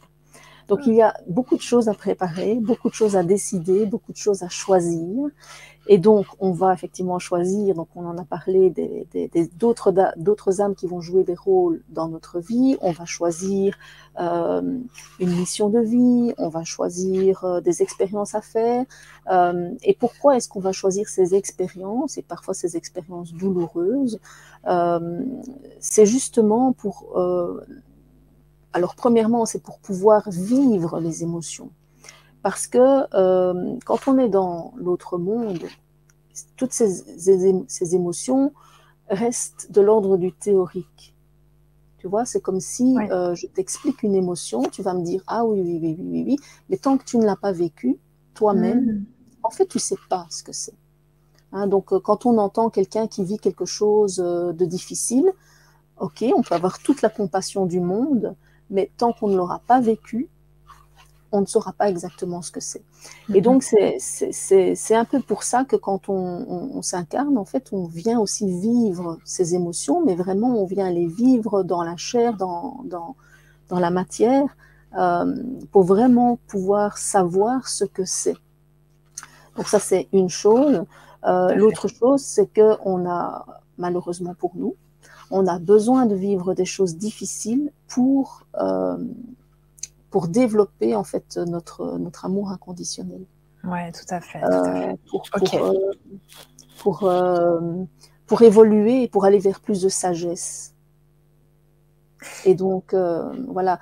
[0.69, 4.13] Donc il y a beaucoup de choses à préparer, beaucoup de choses à décider, beaucoup
[4.13, 5.27] de choses à choisir.
[5.87, 8.71] Et donc, on va effectivement choisir, donc on en a parlé,
[9.59, 12.77] d'autres des, d'autres âmes qui vont jouer des rôles dans notre vie.
[12.83, 13.77] On va choisir
[14.21, 14.79] euh,
[15.19, 18.85] une mission de vie, on va choisir euh, des expériences à faire.
[19.31, 24.21] Euh, et pourquoi est-ce qu'on va choisir ces expériences, et parfois ces expériences douloureuses?
[25.81, 27.19] C'est justement pour...
[28.73, 31.71] alors, premièrement, c'est pour pouvoir vivre les émotions.
[32.43, 35.65] Parce que euh, quand on est dans l'autre monde,
[36.57, 38.53] toutes ces, ces, émotions
[39.09, 41.15] restent de l'ordre du théorique.
[41.99, 45.45] Tu vois, c'est comme si euh, je t'explique une émotion, tu vas me dire ah
[45.45, 46.37] oui, oui, oui, oui, oui,
[46.71, 47.99] mais tant que tu ne l'as pas vécu
[48.33, 49.05] toi-même, mm.
[49.43, 50.77] en fait, tu sais pas ce que c'est.
[51.53, 55.31] Hein, donc, euh, quand on entend quelqu'un qui vit quelque chose de difficile,
[55.99, 58.35] ok, on peut avoir toute la compassion du monde,
[58.71, 60.31] mais tant qu'on ne l'aura pas vécu,
[61.33, 62.83] on ne saura pas exactement ce que c'est.
[63.29, 63.41] Et mhm.
[63.41, 68.51] donc, c'est un peu pour ça que quand on, s'incarne, en fait, on vient aussi
[68.61, 73.91] vivre ces émotions, mais vraiment, on vient les vivre dans la chair, dans, dans, la
[73.91, 74.45] matière,
[74.99, 75.37] euh,
[75.71, 78.37] pour vraiment pouvoir savoir ce que c'est.
[79.57, 80.85] Donc ça, c'est une chose.
[81.25, 83.47] Euh, l'autre chose, c'est que on a,
[83.79, 84.75] malheureusement pour nous,
[85.31, 88.97] on a besoin de vivre des choses difficiles pour euh,
[90.11, 93.25] pour développer en fait notre, notre amour inconditionnel.
[93.65, 94.43] Oui, tout à fait.
[94.43, 95.23] Euh, pour,
[96.79, 97.85] pour, euh, euh,
[98.27, 100.75] pour, évoluer et pour aller vers plus de sagesse.
[102.45, 102.95] Et donc,
[103.49, 103.81] voilà,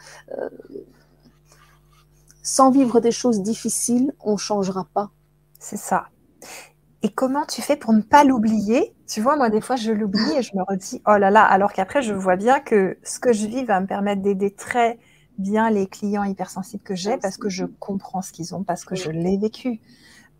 [2.42, 5.10] sans vivre des choses difficiles, on ne changera pas.
[5.58, 6.06] C'est ça.
[7.02, 8.94] Et comment tu fais pour ne pas l'oublier?
[9.06, 11.72] Tu vois, moi, des fois, je l'oublie et je me redis, oh là là, alors
[11.72, 14.98] qu'après, je vois bien que ce que je vis va me permettre d'aider très
[15.38, 18.94] bien les clients hypersensibles que j'ai parce que je comprends ce qu'ils ont, parce que
[18.94, 19.80] je l'ai vécu.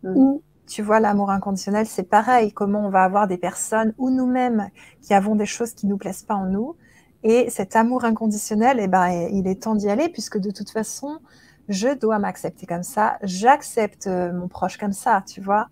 [0.03, 0.15] Mm.
[0.15, 2.53] Ou, tu vois, l'amour inconditionnel, c'est pareil.
[2.53, 4.69] Comment on va avoir des personnes ou nous-mêmes
[5.01, 6.75] qui avons des choses qui nous plaisent pas en nous.
[7.23, 11.19] Et cet amour inconditionnel, eh ben, il est temps d'y aller puisque de toute façon,
[11.67, 13.17] je dois m'accepter comme ça.
[13.23, 15.67] J'accepte euh, mon proche comme ça, tu vois.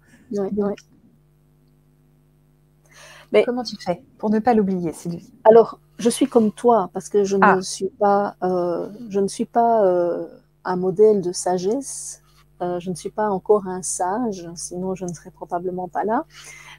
[3.31, 5.33] Mais comment tu fais pour ne pas l'oublier, Sylvie?
[5.43, 7.62] Alors, je suis comme toi parce que je ne ah.
[7.62, 10.25] suis pas, euh, je ne suis pas euh,
[10.63, 12.21] un modèle de sagesse.
[12.60, 16.25] Euh, je ne suis pas encore un sage, sinon je ne serais probablement pas là.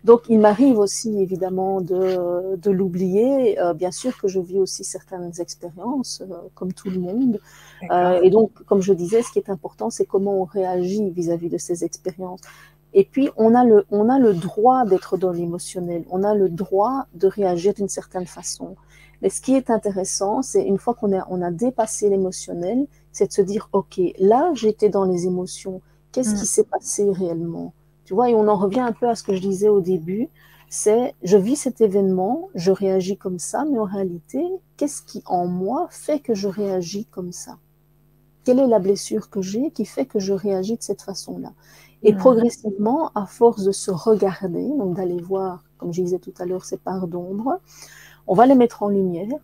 [0.02, 3.56] Donc il m'arrive aussi évidemment de, de l'oublier.
[3.76, 6.20] bien sûr que je vis aussi certaines expériences,
[6.56, 7.40] comme tout le monde.
[8.22, 11.52] et donc, comme je disais, ce qui est important, c'est comment on réagit vis-à-vis -vis
[11.52, 12.40] de ces expériences.
[12.94, 16.48] Et puis, on a le, on a le droit d'être dans l'émotionnel, on a le
[16.48, 18.76] droit de réagir d'une certaine façon.
[19.22, 23.26] Mais ce qui est intéressant, c'est une fois qu'on a, on a dépassé l'émotionnel, c'est
[23.26, 25.80] de se dire, OK, là, j'étais dans les émotions.
[26.12, 26.46] Qu'est-ce qui mm.
[26.46, 27.72] s'est passé réellement?
[28.04, 30.28] Tu vois, et on en revient un peu à ce que je disais au début,
[30.70, 34.42] c'est, je vis cet événement, je réagis comme ça, mais en réalité,
[34.76, 37.58] qu'est-ce qui en moi fait que je réagis comme ça?
[38.44, 41.52] Quelle est la blessure que j'ai qui fait que je réagis de cette façon-là?
[42.02, 42.18] Et mm.
[42.18, 46.64] progressivement, à force de se regarder, donc d'aller voir, comme je disais tout à l'heure,
[46.64, 47.60] ces parts d'ombre,
[48.28, 49.38] on va les mettre en lumière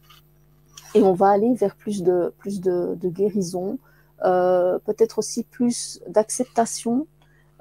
[0.94, 3.78] et on va aller vers plus de, plus de, guérison,
[4.24, 7.06] euh, peut-être aussi plus d'acceptation.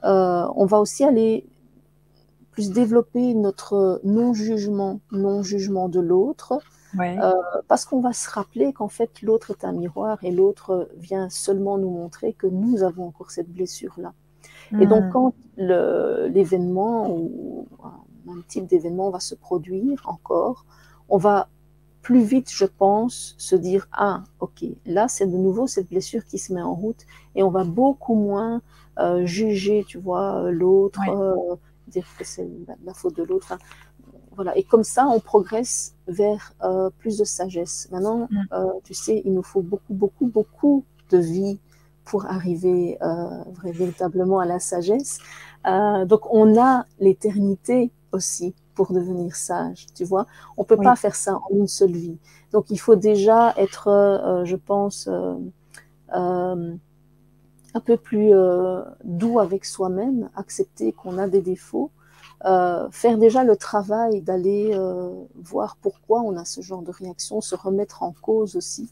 [0.03, 1.47] Euh, on va aussi aller
[2.51, 6.59] plus développer notre non-jugement, non-jugement de l'autre,
[6.99, 7.31] euh,
[7.67, 11.79] parce qu'on va se rappeler qu'en fait l'autre est un miroir et l'autre vient seulement
[11.79, 14.13] nous montrer que nous avons encore cette blessure-là.
[14.79, 15.09] Et donc hmm.
[15.11, 17.67] quand l'événement ou
[18.27, 20.65] un type d'événement va se produire encore,
[21.09, 21.49] on va
[22.03, 26.37] plus vite, je pense, se dire ah ok là c'est de nouveau cette blessure qui
[26.37, 28.61] se met en route et on va beaucoup moins
[28.99, 31.55] euh, juger, tu vois, l'autre, euh,
[31.87, 32.47] dire que c'est
[32.85, 33.57] la, faute de l'autre.
[34.35, 37.87] voilà et comme ça on progresse vers euh, plus de sagesse.
[37.91, 38.57] Maintenant, mm.
[38.83, 41.59] tu sais, il nous faut beaucoup beaucoup beaucoup de vie
[42.03, 42.99] pour arriver
[43.63, 45.19] véritablement à la sagesse.
[45.63, 50.25] donc on a l'éternité aussi pour devenir sage, tu vois.
[50.57, 52.17] On peut pas faire ça en une seule vie.
[52.51, 55.09] Donc il faut déjà être, je pense,
[56.09, 56.77] un
[57.85, 58.31] peu plus
[59.03, 61.91] doux avec soi-même, accepter qu'on a des défauts,
[62.45, 67.39] euh, faire déjà le travail d'aller euh, voir pourquoi on a ce genre de réaction,
[67.39, 68.91] se remettre en cause aussi,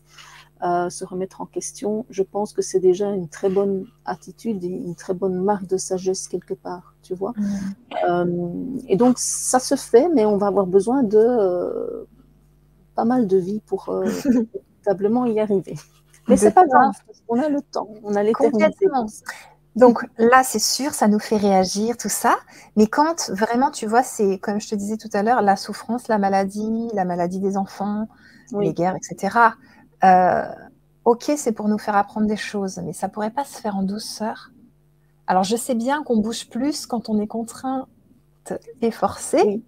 [0.64, 4.68] euh, se remettre en question, je pense que c'est déjà une très bonne attitude et
[4.68, 7.34] une très bonne marque de sagesse quelque part, tu vois.
[7.38, 8.80] Mmh.
[8.88, 12.08] et donc ça se fait, mais on va avoir besoin de
[12.96, 13.92] pas mal de vie pour
[14.26, 15.76] véritablement y arriver.
[16.28, 16.94] Mais c'est pas grave,
[17.28, 18.88] qu'on a le temps, on a l'éternité.
[19.76, 22.36] Donc là, c'est sûr, ça nous fait réagir, tout ça.
[22.76, 26.08] Mais quand vraiment, tu vois, c'est comme je te disais tout à l'heure, la souffrance,
[26.10, 28.08] la maladie, la maladie des enfants,
[28.60, 29.38] les guerres, etc.
[30.04, 30.44] Euh,
[31.06, 33.84] ok, c'est pour nous faire apprendre des choses, mais ça pourrait pas se faire en
[33.84, 34.52] douceur.
[35.28, 37.88] Alors je sais bien qu'on bouge plus quand on est contraint
[38.82, 39.62] et forcé.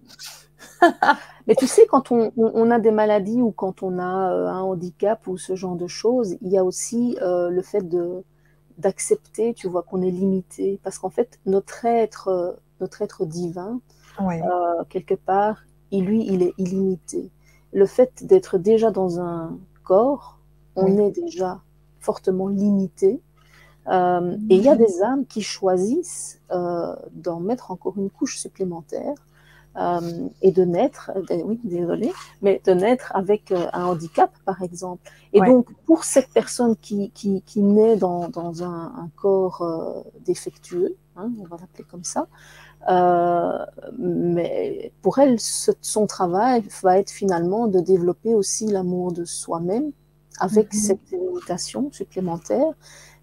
[1.46, 5.26] mais tu sais, quand on, a des maladies ou quand on a euh, un handicap
[5.26, 8.24] ou ce genre de choses, il y a aussi euh, le fait de
[8.78, 10.80] d'accepter, tu vois, qu'on est limité.
[10.82, 13.80] Parce qu'en fait, notre être, notre être divin,
[14.20, 17.30] euh, quelque part, il, lui, il est illimité.
[17.72, 20.38] Le fait d'être déjà dans un corps,
[20.76, 21.60] on est déjà
[22.00, 23.20] fortement limité.
[23.88, 28.38] Euh, et il y a des âmes qui choisissent euh, d'en mettre encore une couche
[28.38, 29.14] supplémentaire
[29.76, 35.02] euh, et de naître, euh, oui, désolé, mais de naître avec un handicap, par exemple.
[35.34, 40.96] Et donc, pour cette personne qui, qui, qui naît dans, dans un, un corps défectueux,
[41.16, 42.26] hein, on va l'appeler comme ça,
[42.88, 43.64] euh,
[43.98, 49.92] mais pour elle, son travail va être finalement de développer aussi l'amour de soi-même
[50.38, 50.86] avec mm-hmm.
[50.86, 52.72] cette limitation supplémentaire,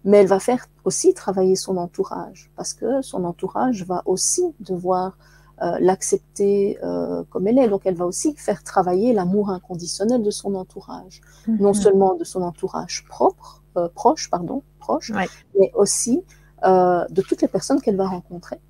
[0.04, 5.16] mais elle va faire aussi travailler son entourage, parce que son entourage va aussi devoir
[5.62, 7.68] euh, l'accepter euh, comme elle est.
[7.68, 11.74] Donc elle va aussi faire travailler l'amour inconditionnel de son entourage, non mhm.
[11.74, 13.62] seulement de son entourage propre,
[13.94, 15.12] proche, pardon, proche,
[15.58, 16.24] mais aussi
[16.64, 18.60] de toutes les personnes qu'elle va rencontrer.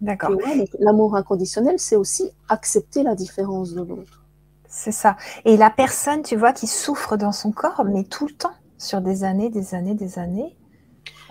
[0.00, 0.30] D'accord.
[0.78, 4.24] L'amour inconditionnel, c'est aussi accepter la différence de l'autre.
[4.66, 5.16] C'est ça.
[5.44, 9.00] Et la personne, tu vois, qui souffre dans son corps, mais tout le temps, sur
[9.00, 10.56] des années, des années, des années.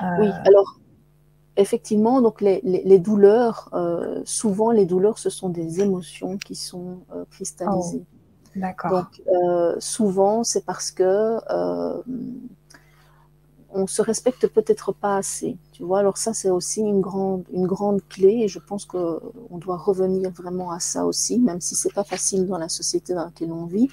[0.02, 0.80] Oui, alors
[1.60, 7.26] effectivement, donc les, douleurs, euh, souvent les douleurs, ce sont des émotions qui sont euh,
[7.32, 8.06] cristallisées.
[8.06, 8.92] Oh, d'accord.
[8.92, 11.38] Donc euh, souvent, c'est parce que
[13.74, 15.58] on se respecte peut-être pas assez.
[15.72, 19.20] Tu vois, alors ça c'est aussi une grande, une grande clé et je pense que
[19.50, 23.14] on doit revenir vraiment à ça aussi, même si c'est pas facile dans la société
[23.14, 23.90] dans laquelle on vit,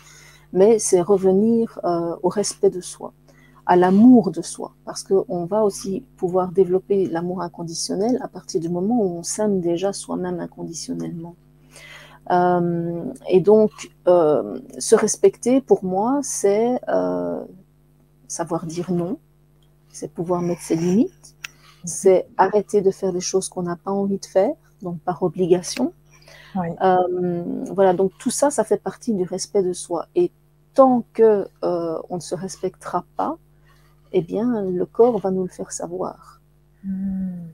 [0.52, 1.80] mais c'est revenir
[2.22, 3.12] au respect de soi
[3.66, 8.68] à l'amour de soi, parce qu'on va aussi pouvoir développer l'amour inconditionnel à partir du
[8.68, 11.34] moment où on s'aime déjà soi-même inconditionnellement.
[12.30, 17.44] Euh, et donc, euh, se respecter, pour moi, c'est euh,
[18.28, 19.18] savoir dire non,
[19.96, 21.36] c'est pouvoir mettre ses limites,
[21.84, 25.92] c'est arrêter de faire des choses qu'on n'a pas envie de faire, donc par obligation.
[26.54, 30.06] voilà, donc tout ça, ça fait partie du respect de soi.
[30.14, 30.30] Et
[30.74, 33.38] tant que on ne se respectera pas,
[34.12, 36.40] eh bien, le corps va nous le faire savoir.
[36.84, 37.48] Hmm.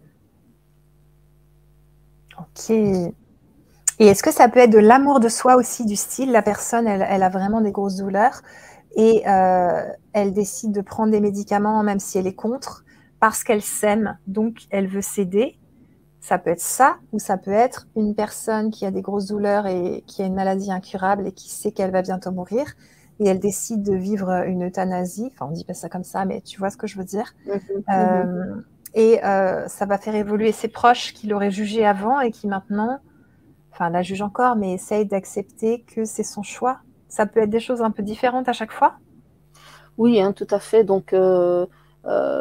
[2.39, 2.71] Ok.
[2.71, 6.87] Et est-ce que ça peut être de l'amour de soi aussi, du style, la personne,
[6.87, 8.43] elle, a vraiment des grosses douleurs
[8.97, 12.85] et euh, elle décide de prendre des médicaments même si elle est contre,
[13.21, 15.59] parce qu'elle s'aime, donc elle veut céder.
[16.21, 19.67] Ça peut être ça, ou ça peut être une personne qui a des grosses douleurs
[19.67, 22.67] et qui a une maladie incurable et qui sait qu'elle va bientôt mourir
[23.23, 25.31] et elle décide de vivre une euthanasie.
[25.33, 27.35] Enfin, on dit pas ça comme ça, mais tu vois ce que je veux dire.
[27.47, 28.65] Mhm, euh, mhm.
[28.95, 32.99] et euh, ça va faire évoluer ses proches qui l'auraient jugé avant et qui maintenant,
[33.73, 36.81] enfin, la jugent encore, mais essayent d'accepter que c'est son choix.
[37.13, 38.95] Ça peut être des choses un peu différentes à chaque fois.
[39.99, 40.83] Oui, hein, tout à fait.
[40.83, 41.67] Donc, euh,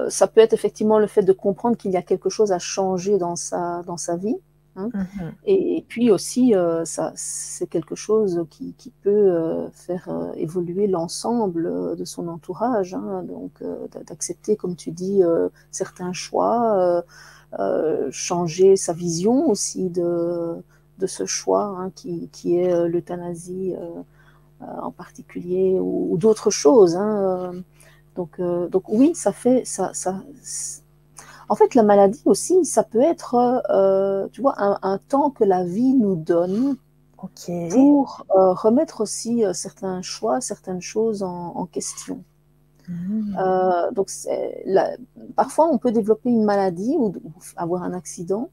[0.07, 3.17] ça peut être effectivement le fait de comprendre qu'il y a quelque chose à changer
[3.17, 4.37] dans sa, dans sa vie.
[4.77, 4.89] Hein.
[4.93, 5.33] Mhm.
[5.45, 10.87] Et, puis aussi, euh, ça, c'est quelque chose qui, qui peut euh, faire euh, évoluer
[10.87, 12.93] l'ensemble de son entourage.
[12.93, 13.23] Hein.
[13.23, 13.61] donc,
[14.05, 15.21] d'accepter, comme tu dis,
[15.69, 17.03] certains choix,
[18.09, 20.55] changer sa vision aussi de,
[20.97, 23.75] de ce choix qui, qui, est l'euthanasie
[24.81, 26.97] en particulier ou, d'autres choses.
[28.15, 30.21] donc, donc oui, ça fait ça, ça
[31.51, 33.35] en fait, la maladie aussi, ça peut être,
[33.69, 36.77] euh, tu vois, un, temps que la vie nous donne
[37.17, 42.23] pour euh, remettre aussi euh, certains choix, certaines choses en, question.
[42.87, 43.35] Mmh.
[43.93, 44.09] donc
[45.35, 47.13] parfois on peut développer une maladie ou,
[47.55, 48.49] avoir un accident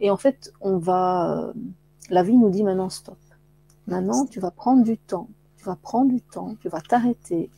[0.00, 1.52] et en fait on va
[2.08, 3.18] la vie nous dit maintenant stop.
[3.86, 5.28] Maintenant tu vas prendre du temps,
[5.58, 7.50] tu vas prendre du temps, tu vas t'arrêter,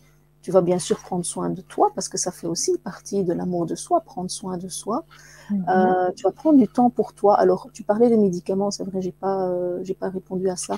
[0.42, 3.32] tu vas bien sûr prendre soin de toi parce que ça fait aussi partie de
[3.32, 5.04] l'amour de soi, prendre soin de soi.
[5.50, 5.66] Mhm.
[5.68, 7.38] Euh, tu vas prendre du temps pour toi.
[7.38, 10.76] Alors, tu parlais des médicaments, c'est vrai, j'ai pas, euh, j'ai pas répondu à ça.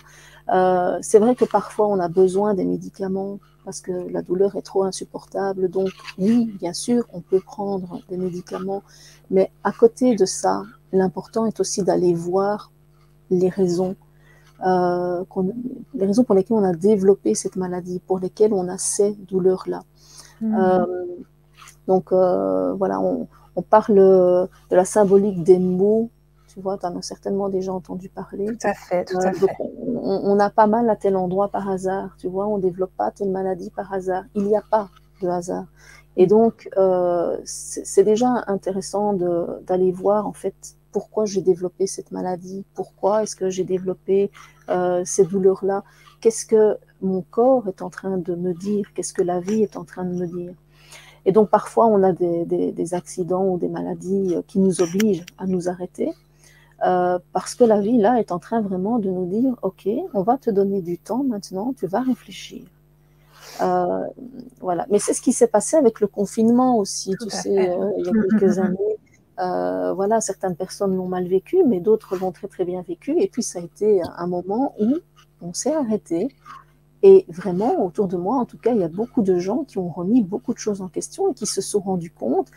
[0.52, 4.62] Euh, c'est vrai que parfois on a besoin des médicaments parce que la douleur est
[4.62, 5.68] trop insupportable.
[5.68, 8.82] Donc, oui, bien sûr, on peut prendre des médicaments,
[9.30, 12.72] mais à côté de ça, l'important est aussi d'aller voir
[13.30, 13.94] les raisons
[14.64, 15.24] euh,
[15.94, 19.82] les raisons pour lesquelles on a développé cette maladie, pour lesquelles on a ces douleurs-là.
[20.40, 20.54] Hmm.
[20.54, 20.86] Euh,
[21.86, 23.26] donc euh, voilà, on,
[23.68, 26.10] parle de la symbolique des mots.
[26.48, 28.46] Tu vois, tu en as certainement déjà entendu parler.
[28.46, 29.46] Tout à fait, tout à fait.
[30.02, 32.14] On, a pas mal à tel endroit par hasard.
[32.18, 34.24] Tu vois, on développe pas telle maladie par hasard.
[34.34, 34.90] Il n'y a pas
[35.22, 35.64] de hasard.
[36.16, 36.68] Et donc,
[37.44, 39.14] c'est déjà intéressant
[39.66, 44.30] d'aller voir en fait pourquoi j'ai développé cette maladie, pourquoi est-ce que j'ai développé
[44.68, 45.84] euh, ces douleurs-là,
[46.20, 49.76] qu'est-ce que mon corps est en train de me dire, qu'est-ce que la vie est
[49.76, 50.54] en train de me dire?
[51.24, 55.46] Et donc parfois on a des, accidents ou des maladies euh, qui nous obligent à
[55.46, 56.12] nous arrêter.
[56.84, 60.22] Euh, parce que la vie là est en train vraiment de nous dire ok on
[60.22, 62.64] va te donner du temps maintenant tu vas réfléchir
[63.60, 68.08] voilà mais c'est ce qui s'est passé avec le confinement aussi tu sais il y
[68.08, 68.96] a quelques années
[69.40, 73.14] euh, voilà, certaines personnes l'ont mal vécu, mais d'autres l'ont très très bien vécu.
[73.18, 74.98] Et puis ça a été un moment où
[75.40, 76.28] on s'est arrêté.
[77.02, 79.78] Et vraiment, autour de moi, en tout cas, il y a beaucoup de gens qui
[79.78, 82.48] ont remis beaucoup de choses en question et qui se sont rendus compte,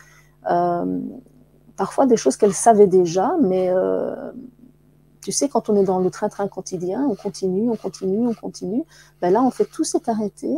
[0.50, 1.00] euh,
[1.76, 4.30] parfois des choses qu'elles savaient déjà, mais euh,
[5.22, 8.84] tu sais, quand on est dans le train-train quotidien, on continue, on continue, on continue.
[9.20, 10.48] Ben là, en fait, tout s'est arrêté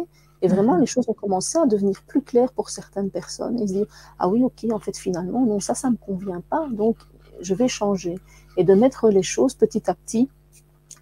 [0.41, 0.81] et vraiment, mhm.
[0.81, 3.87] les choses ont commencé à devenir plus claires pour certaines personnes et se dire
[4.19, 6.97] Ah oui, ok, en fait, finalement, non, ça, ça ne me convient pas, donc
[7.41, 8.19] je vais changer.
[8.57, 10.29] Et de mettre les choses petit à petit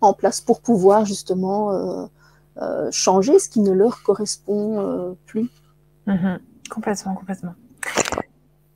[0.00, 2.06] en place pour pouvoir justement euh,
[2.58, 5.48] euh, changer ce qui ne leur correspond euh, plus.
[6.06, 6.38] Mhm.
[6.70, 7.54] Complètement, complètement.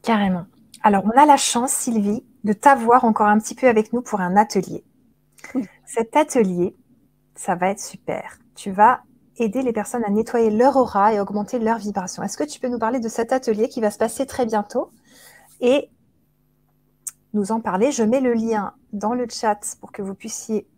[0.03, 0.47] Carrément.
[0.83, 4.21] Alors, on a la chance, Sylvie, de t'avoir encore un petit peu avec nous pour
[4.21, 4.85] un atelier.
[5.85, 6.75] Cet atelier,
[7.35, 8.39] ça va être super.
[8.55, 9.03] Tu vas
[9.37, 12.23] aider les personnes à nettoyer leur aura et augmenter leur vibration.
[12.23, 14.91] Est-ce que tu peux nous parler de cet atelier qui va se passer très bientôt
[15.61, 15.91] et
[17.33, 17.93] nous en parler?
[17.93, 20.69] Je mets le lien dans le chat pour que vous puissiez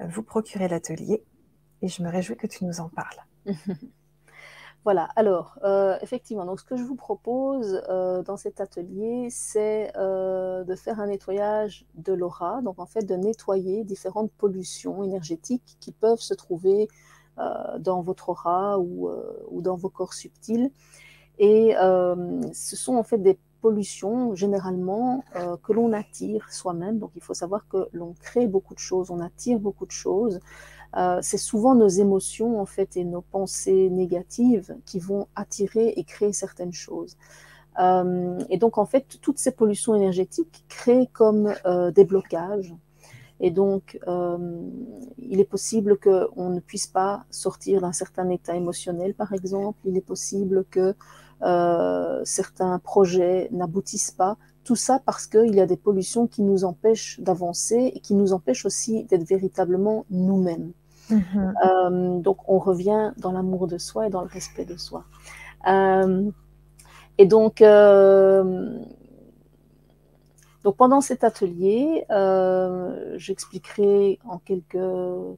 [0.00, 1.24] euh, vous procurer l'atelier
[1.80, 3.56] et je me réjouis que tu nous en parles.
[4.84, 9.92] Voilà, alors euh, effectivement, donc ce que je vous propose euh, dans cet atelier, c'est
[9.94, 15.92] de faire un nettoyage de l'aura, donc en fait de nettoyer différentes pollutions énergétiques qui
[15.92, 16.88] peuvent se trouver
[17.78, 20.70] dans votre aura ou, euh, ou, dans vos corps subtils.
[21.38, 25.24] Et euh, ce sont en fait des pollutions généralement
[25.62, 26.98] que l'on attire soi-même.
[26.98, 30.40] Donc il faut savoir que l'on crée beaucoup de choses, on attire beaucoup de choses.
[31.20, 36.32] c'est souvent nos émotions en fait et nos pensées négatives qui vont attirer et créer
[36.32, 37.16] certaines choses.
[37.78, 41.54] et donc en fait toutes ces pollutions énergétiques créent comme
[41.94, 42.74] des blocages
[43.42, 44.38] et donc, euh,
[45.18, 49.80] il est possible qu'on ne puisse pas sortir d'un certain état émotionnel, par exemple.
[49.84, 50.94] Il est possible que
[51.42, 54.36] euh, certains projets n'aboutissent pas.
[54.62, 58.32] Tout ça parce qu'il y a des pollutions qui nous empêchent d'avancer et qui nous
[58.32, 60.70] empêchent aussi d'être véritablement nous-mêmes.
[61.10, 61.54] Mm-hmm.
[61.66, 65.04] Euh, donc, on revient dans l'amour de soi et dans le respect de soi.
[67.18, 67.60] et donc,
[70.64, 74.78] donc pendant cet atelier, euh, j'expliquerai en quelques,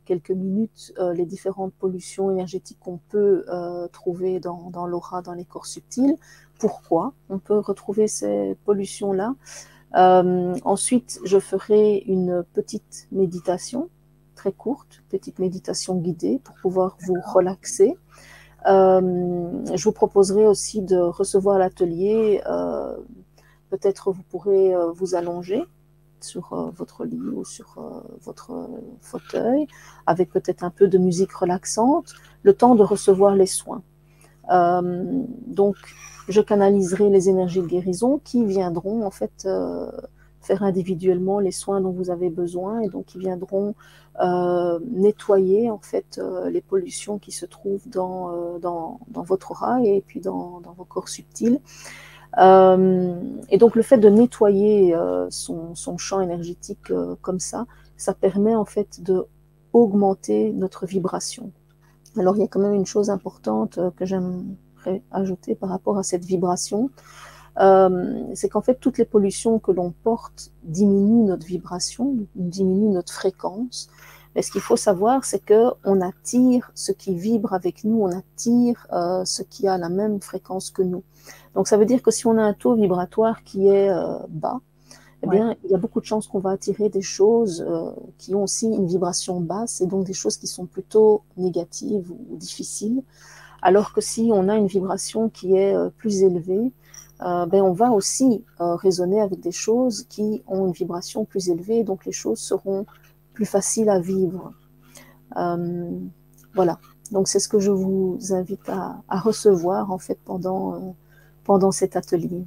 [0.04, 5.32] quelques minutes euh, les différentes pollutions énergétiques qu'on peut euh, trouver dans, dans l'aura, dans
[5.32, 6.16] les corps subtils,
[6.58, 9.34] pourquoi on peut retrouver ces pollutions-là?
[9.96, 13.88] ensuite, je ferai une petite méditation,
[14.34, 17.94] très courte, petite méditation guidée pour pouvoir vous relaxer.
[18.66, 22.42] je vous proposerai aussi de recevoir l'atelier
[23.74, 25.64] Peut-être vous pourrez euh, vous allonger
[26.20, 28.70] sur euh, votre lit ou sur euh, votre
[29.00, 29.66] fauteuil,
[30.06, 32.14] avec peut-être un peu de musique relaxante,
[32.44, 33.82] le temps de recevoir les soins.
[34.48, 35.74] donc,
[36.28, 39.48] je canaliserai les énergies de guérison qui viendront en fait
[40.40, 43.74] faire individuellement les soins dont vous avez besoin et donc qui viendront
[44.90, 49.00] nettoyer en fait les pollutions qui se trouvent dans, dans,
[49.30, 51.60] votre aura et puis dans, dans vos corps subtils.
[52.38, 53.14] Euh,
[53.48, 57.66] et donc le fait de nettoyer euh, son, champ énergétique euh, comme ça,
[57.96, 59.24] ça permet en fait de
[59.72, 61.52] augmenter notre vibration.
[62.16, 66.02] Alors il y a quand même une chose importante que j'aimerais ajouter par rapport à
[66.02, 66.90] cette vibration,
[67.56, 73.88] c'est qu'en fait, toutes les pollutions que l'on porte diminuent notre vibration, diminuent notre fréquence.
[74.34, 78.10] Mais ce qu'il faut savoir, c'est que on attire ce qui vibre avec nous, on
[78.16, 78.86] attire
[79.24, 81.02] ce qui a la même fréquence que nous.
[81.54, 84.60] Donc ça veut dire que si on a un taux vibratoire qui est euh, bas,
[85.24, 88.34] eh bien, il y a beaucoup de chances qu'on va attirer des choses euh, qui
[88.34, 93.02] ont aussi une vibration basse et donc des choses qui sont plutôt négatives ou difficiles.
[93.62, 96.72] Alors que si on a une vibration qui est euh, plus élevée,
[97.22, 101.84] euh, ben on va aussi raisonner avec des choses qui ont une vibration plus élevée,
[101.84, 102.84] donc les choses seront
[103.32, 104.52] plus faciles à vivre.
[106.54, 106.78] Voilà.
[107.12, 110.94] Donc c'est ce que je vous invite à, à recevoir en fait pendant,
[111.44, 112.44] pendant cet atelier.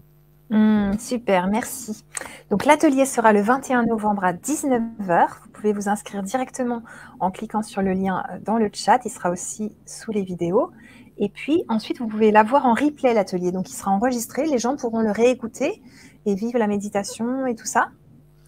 [0.49, 2.05] Mmh, super, merci.
[2.49, 5.27] Donc l'atelier sera le 21 novembre à 19h.
[5.43, 6.83] Vous pouvez vous inscrire directement
[7.19, 8.99] en cliquant sur le lien euh, dans le chat.
[9.03, 10.71] Il sera aussi sous les vidéos.
[11.17, 13.51] Et puis ensuite, vous pouvez l'avoir en replay l'atelier.
[13.51, 14.45] Donc il sera enregistré.
[14.45, 15.81] Les gens pourront le réécouter
[16.25, 17.89] et vivre la méditation et tout ça.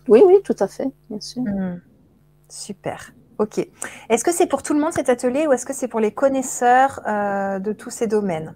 [0.07, 1.41] Oui, oui, tout à fait, bien sûr.
[1.41, 1.81] Mmh,
[2.47, 3.11] super.
[3.39, 3.59] Ok.
[4.09, 6.11] Est-ce que c'est pour tout le monde cet atelier ou est-ce que c'est pour les
[6.11, 8.55] connaisseurs euh, de tous ces domaines?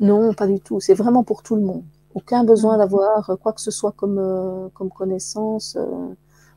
[0.00, 0.80] Non, pas du tout.
[0.80, 1.84] C'est vraiment pour tout le monde.
[2.14, 5.76] Aucun besoin d'avoir quoi que ce soit comme, euh, comme connaissance.
[5.76, 6.14] Euh,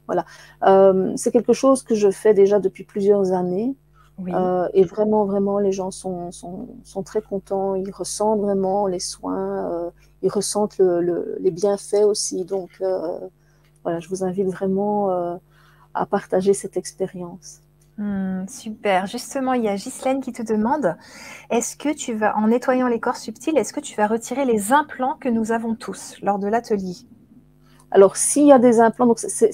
[0.07, 0.25] voilà.
[0.65, 3.75] Euh, c'est quelque chose que je fais déjà depuis plusieurs années.
[4.19, 4.31] Oui.
[4.33, 7.75] Euh, et vraiment, vraiment, les gens sont, sont, sont, très contents.
[7.75, 9.71] Ils ressentent vraiment les soins.
[9.71, 9.89] Euh,
[10.21, 12.45] ils ressentent le, le, les bienfaits aussi.
[12.45, 13.19] Donc, euh,
[13.83, 15.09] voilà, je vous invite vraiment
[15.93, 17.62] à partager cette expérience.
[17.97, 19.05] Mmh, super.
[19.05, 20.97] Justement, il y a Ghislaine qui te demande
[21.51, 24.73] est-ce que tu vas, en nettoyant les corps subtils, est-ce que tu vas retirer les
[24.73, 26.95] implants que nous avons tous lors de l'atelier?
[27.91, 29.51] Alors, s'il y a des implants, donc c'est,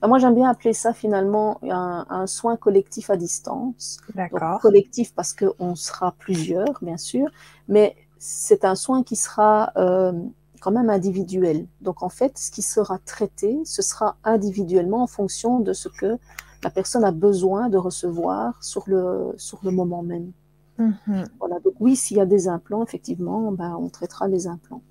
[0.00, 3.98] enfin, moi j'aime bien appeler ça finalement un, un soin collectif à distance.
[4.14, 4.60] D'accord.
[4.60, 7.28] collectif parce qu'on sera plusieurs, bien sûr,
[7.68, 10.12] mais c'est un soin qui sera euh,
[10.60, 11.68] quand même individuel.
[11.80, 16.18] Donc, en fait, ce qui sera traité, ce sera individuellement en fonction de ce que
[16.64, 20.32] la personne a besoin de recevoir sur le, sur le moment même.
[20.78, 20.92] Mmh.
[21.38, 24.82] Voilà, donc oui, s'il y a des implants, effectivement, ben, on traitera les implants.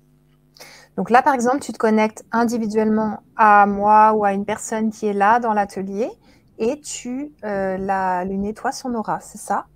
[0.96, 5.06] Donc là, par exemple, tu te connectes individuellement à moi ou à une personne qui
[5.06, 6.08] est là dans l'atelier
[6.58, 9.66] et tu euh, la, lui nettoies son aura, c'est ça?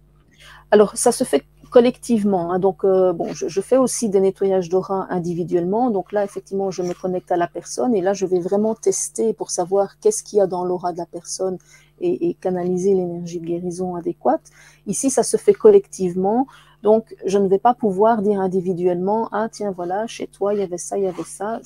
[0.71, 2.53] Alors, ça se fait collectivement.
[2.53, 5.91] Hein, donc, euh, bon, je, je, fais aussi des nettoyages d'aura individuellement.
[5.91, 9.35] Donc là, effectivement, je me connecte à la personne et là, je vais vraiment tester
[9.35, 11.59] pour savoir qu'est-ce qu'il y a dans l'aura de la personne
[12.01, 14.43] et, et canaliser l'énergie de guérison adéquate.
[14.87, 16.47] Ici, ça se fait collectivement.
[16.83, 20.63] Donc, je ne vais pas pouvoir dire individuellement, ah tiens, voilà, chez toi, il y
[20.63, 21.61] avait ça, il y avait ça.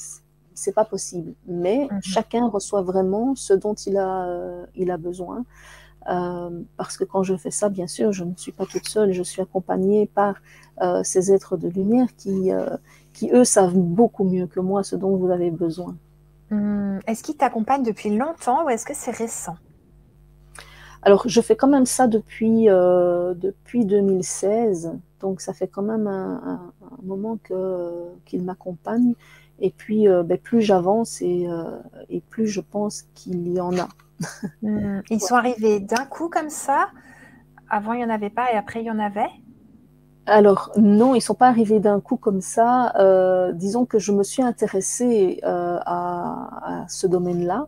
[0.54, 1.34] C'est pas possible.
[1.46, 2.00] Mais Mhm.
[2.02, 5.44] chacun reçoit vraiment ce dont il a, euh, il a besoin.
[6.10, 9.12] Euh, parce que quand je fais ça, bien sûr, je ne suis pas toute seule,
[9.12, 10.34] je suis accompagnée par
[10.82, 12.50] euh, ces êtres de lumière qui,
[13.12, 15.96] qui, eux, savent beaucoup mieux que moi ce dont vous avez besoin.
[16.50, 19.56] Hum, Est-ce qu'ils t'accompagnent depuis longtemps ou est-ce que c'est récent?
[21.02, 26.06] Alors, je fais quand même ça depuis, euh, depuis 2016, donc ça fait quand même
[26.06, 29.14] un, un, un moment que, qu'ils m'accompagnent.
[29.60, 31.78] Et puis, euh, ben, plus j'avance et, euh,
[32.08, 33.88] et plus je pense qu'il y en a.
[34.62, 36.88] Hum, Ils sont arrivés d'un coup comme ça
[37.68, 39.30] Avant, il n'y en avait pas et après, il y en avait?
[40.26, 42.92] Alors, non, ils ne sont pas arrivés d'un coup comme ça.
[42.96, 47.66] Euh, disons que je me suis intéressée à, à, ce domaine-là.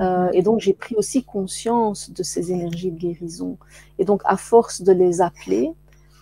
[0.00, 3.58] Euh, et donc, j'ai pris aussi conscience de ces énergies de guérison.
[3.98, 5.72] Et donc, à force de les appeler,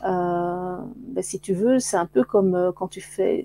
[0.05, 0.77] euh,
[1.09, 3.45] ben, si tu veux, c'est un peu comme euh, quand tu fais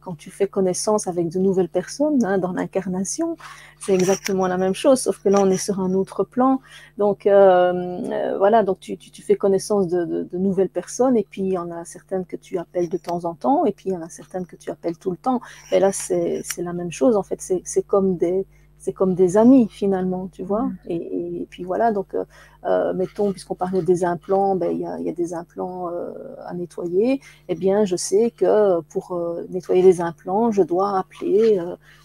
[0.00, 3.36] quand tu fais connaissance avec de nouvelles personnes hein, dans l'incarnation,
[3.78, 6.60] c'est exactement la même chose, sauf que là on est sur un autre plan.
[6.96, 11.42] Donc voilà, donc tu, tu, tu, fais connaissance de, de, de, nouvelles personnes et puis
[11.42, 13.92] il y en a certaines que tu appelles de temps en temps et puis il
[13.92, 15.42] y en a certaines que tu appelles tout le temps.
[15.72, 18.46] Et là c'est la même chose en fait, c'est comme des
[18.78, 20.70] c'est comme des amis finalement, tu vois.
[20.86, 22.24] Et, et, et puis voilà, donc euh,
[22.64, 25.88] euh mettons, puisqu'on parlait des implants, ben, il, y a, il y a des implants
[25.88, 26.12] euh,
[26.46, 27.20] à nettoyer.
[27.48, 31.60] Eh bien, je sais que pour euh, nettoyer les implants, je dois appeler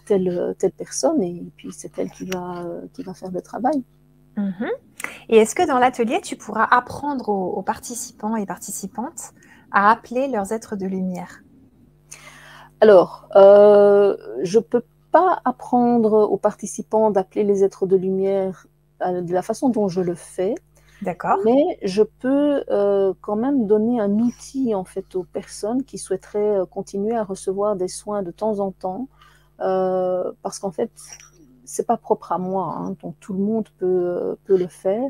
[0.05, 3.83] telle, telle personne et puis c'est elle qui va, qui va faire le travail.
[4.35, 4.65] Mmh.
[5.29, 9.33] Et est-ce que dans l'atelier, tu pourras apprendre aux, aux, participants et participantes
[9.71, 11.43] à appeler leurs êtres de lumière?
[12.83, 14.83] Alors, euh, je peux
[15.13, 18.67] pas apprendre aux participants d'appeler les êtres de lumière
[19.01, 20.55] euh, de la façon dont je le fais.
[21.03, 21.39] D'accord.
[21.43, 26.61] Mais je peux euh, quand même donner un outil en fait aux personnes qui souhaiteraient
[26.61, 29.07] euh, continuer à recevoir des soins de temps en temps,
[29.59, 30.91] euh, parce qu'en fait
[31.65, 35.09] c'est pas propre à moi, hein, donc tout le monde peut peut le faire.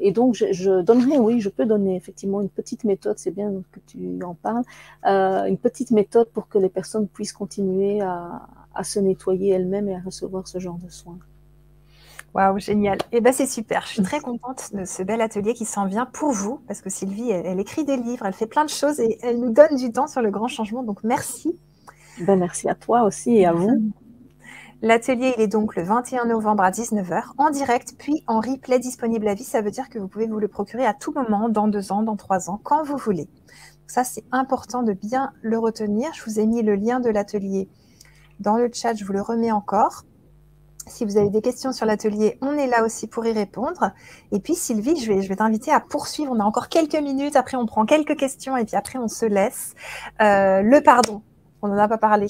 [0.00, 3.80] Et donc, je, donnerai, oui, je peux donner effectivement une petite méthode, c'est bien que
[3.86, 4.64] tu en parles,
[5.04, 8.42] une petite méthode pour que les personnes puissent continuer à,
[8.82, 11.18] se nettoyer elles-mêmes et à recevoir ce genre de soins.
[12.34, 12.98] Waouh, génial.
[13.12, 13.82] Et eh ben c'est super.
[13.86, 16.90] Je suis très contente de ce bel atelier qui s'en vient pour vous, parce que
[16.90, 19.92] Sylvie, elle, écrit des livres, elle fait plein de choses et elle nous donne du
[19.92, 20.82] temps sur le grand changement.
[20.82, 21.56] Donc merci.
[22.20, 23.92] Ben, merci à toi aussi et à vous.
[24.82, 29.26] L'atelier, il est donc le 21 novembre à 19h en direct, puis en replay disponible
[29.28, 29.44] à vie.
[29.44, 32.02] Ça veut dire que vous pouvez vous le procurer à tout moment, dans deux ans,
[32.02, 33.28] dans trois ans, quand vous voulez.
[33.86, 36.12] Ça, c'est important de bien le retenir.
[36.12, 37.68] Je vous ai mis le lien de l'atelier
[38.40, 38.94] dans le chat.
[38.94, 40.04] Je vous le remets encore.
[40.86, 43.92] Si vous avez des questions sur l'atelier, on est là aussi pour y répondre.
[44.32, 46.32] Et puis Sylvie, je vais, je vais t'inviter à poursuivre.
[46.32, 47.36] On a encore quelques minutes.
[47.36, 49.74] Après, on prend quelques questions et puis après, on se laisse.
[50.20, 51.22] Euh, le pardon,
[51.62, 52.26] on n'en a pas parlé.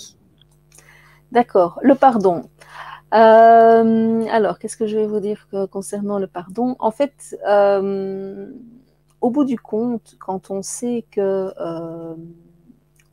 [1.32, 2.48] D'accord, le pardon.
[3.12, 6.76] Euh, alors, qu'est-ce que je vais vous dire concernant le pardon?
[6.78, 8.52] En fait, euh,
[9.20, 11.52] au bout du compte, quand on sait que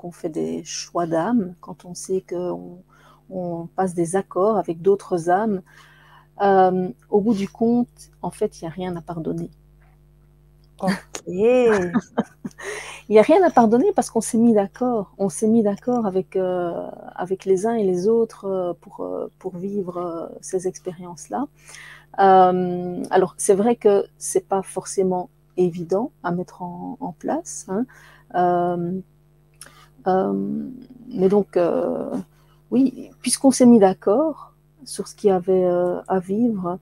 [0.01, 2.79] qu'on fait des choix d'âme, quand on sait qu'on
[3.29, 5.61] on passe des accords avec d'autres âmes,
[7.09, 9.51] au bout du compte, en fait, il n'y a rien à pardonner.
[10.81, 10.91] Ok.
[13.09, 15.13] Il n'y a rien à pardonner parce qu'on s'est mis d'accord.
[15.17, 19.29] On s'est mis d'accord avec, euh, avec les uns et les autres euh, pour, euh,
[19.37, 21.45] pour vivre ces expériences-là.
[22.17, 27.67] alors, c'est vrai que c'est pas forcément évident à mettre en, place.
[27.67, 27.85] Hein.
[30.05, 31.57] Mais donc,
[32.71, 34.53] oui, puisqu'on s'est mis d'accord
[34.85, 35.67] sur ce qu'il y avait
[36.07, 36.79] à vivre,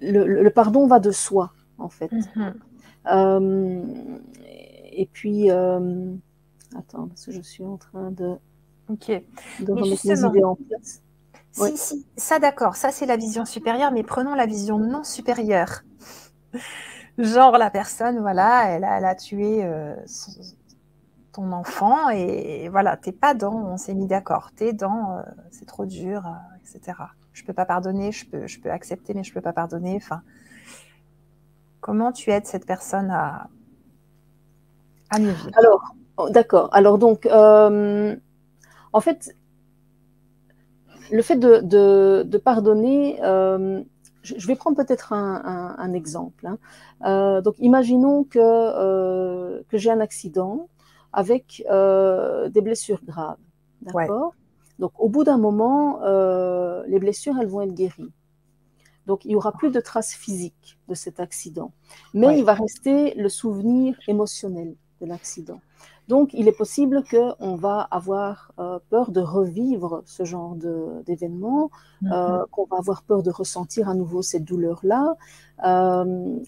[0.00, 2.10] le, pardon va de soi, en fait.
[2.12, 2.54] Mhm.
[3.10, 3.82] Euh,
[4.92, 6.12] et puis, euh,
[6.76, 8.36] attends, parce que je suis en train de,
[8.88, 9.08] Ok.
[9.08, 11.02] de remettre les idées en place.
[11.52, 15.82] Si, si, ça d'accord, ça c'est la vision supérieure, mais prenons la vision non supérieure.
[17.20, 19.94] Genre la personne, voilà, elle a, tué euh,
[21.32, 25.84] ton enfant et voilà, t'es pas dans, on s'est mis d'accord, t'es dans, c'est trop
[25.86, 26.24] dur,
[26.62, 26.94] etc
[27.40, 29.96] je peux pas pardonner, je peux, je peux accepter, mais je peux pas pardonner.
[29.96, 30.22] Enfin,
[31.80, 33.48] comment tu aides cette personne à,
[35.10, 35.50] à mieux vivre?
[35.58, 36.68] Alors, oh, d'accord.
[36.72, 38.14] Alors donc, euh,
[38.92, 39.34] en fait,
[41.10, 43.82] le fait de, pardonner, euh,
[44.22, 46.46] je, vais prendre peut-être un, exemple.
[46.46, 46.58] Hein.
[47.04, 50.68] Euh, donc, imaginons que, que j'ai un accident
[51.12, 53.38] avec des blessures graves.
[53.82, 54.34] D'accord?
[54.80, 58.10] Donc, au bout d'un moment, euh, les blessures, elles vont être guéries.
[59.06, 61.72] Donc, il n'y aura plus de traces physiques de cet accident.
[62.14, 65.60] Mais il va rester le souvenir émotionnel de l'accident.
[66.10, 70.56] Donc, il est possible qu'on va avoir euh, peur de revivre ce genre
[71.06, 71.70] d'événement,
[72.02, 72.12] mhm.
[72.12, 75.14] euh, qu'on va avoir peur de ressentir à nouveau cette douleur-là,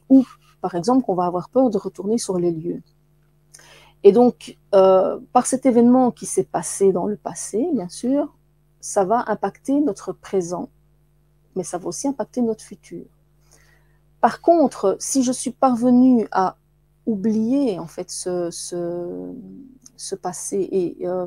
[0.09, 0.25] ou
[0.61, 2.83] par exemple qu'on va avoir peur de retourner sur les lieux.
[4.03, 8.35] Et donc, euh, par cet événement qui s'est passé dans le passé, bien sûr,
[8.81, 10.71] ça va impacter notre présent,
[11.55, 13.05] mais ça va aussi impacter notre futur.
[14.21, 16.57] Par contre, si je suis parvenue à
[17.07, 21.27] oublier en fait ce, ce, passé et euh,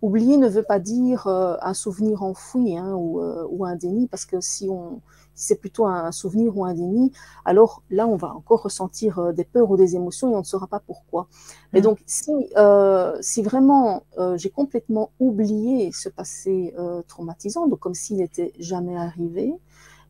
[0.00, 4.26] oublier ne veut pas dire euh, un souvenir enfoui hein, ou, ou, un déni parce
[4.26, 5.00] que si on
[5.34, 7.12] si c'est plutôt un souvenir ou un déni,
[7.44, 10.44] alors là, on va encore ressentir euh, des peurs ou des émotions et on ne
[10.44, 11.28] saura pas pourquoi.
[11.72, 11.82] Mais mm.
[11.82, 16.74] donc, si, euh, si vraiment euh, j'ai complètement oublié ce passé
[17.08, 19.54] traumatisant, donc comme s'il n'était jamais arrivé,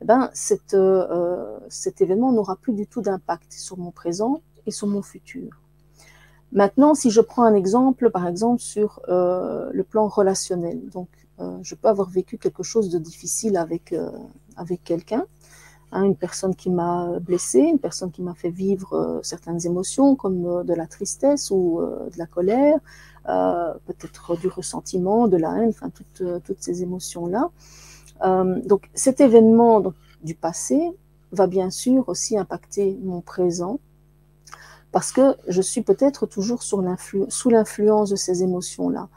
[0.01, 5.03] eh ben, cet événement n'aura plus du tout d'impact sur mon présent et sur mon
[5.03, 5.51] futur.
[6.53, 11.09] Maintenant, si je prends un exemple, par exemple, sur le plan relationnel, donc
[11.63, 13.95] je peux avoir vécu quelque chose de difficile avec,
[14.57, 15.25] avec quelqu'un,
[15.93, 20.17] hein, une personne qui m'a blessée, une personne qui m'a fait vivre euh, certaines émotions
[20.17, 22.79] comme euh, de la tristesse ou euh, de la colère,
[23.87, 27.51] peut-être du ressentiment, de la haine, enfin toutes, toutes ces émotions-là.
[28.65, 29.81] donc cet événement
[30.25, 30.91] du passé
[31.31, 33.79] va bien sûr aussi impacter mon présent
[34.93, 36.81] parce que je suis peut-être toujours sous
[37.51, 39.09] l'influence de ces émotions-là.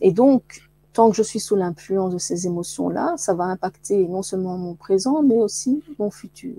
[0.00, 4.22] et donc, tant que je suis sous l'influence de ces émotions-là, ça va impacter non
[4.22, 6.56] seulement mon présent, mais aussi mon futur.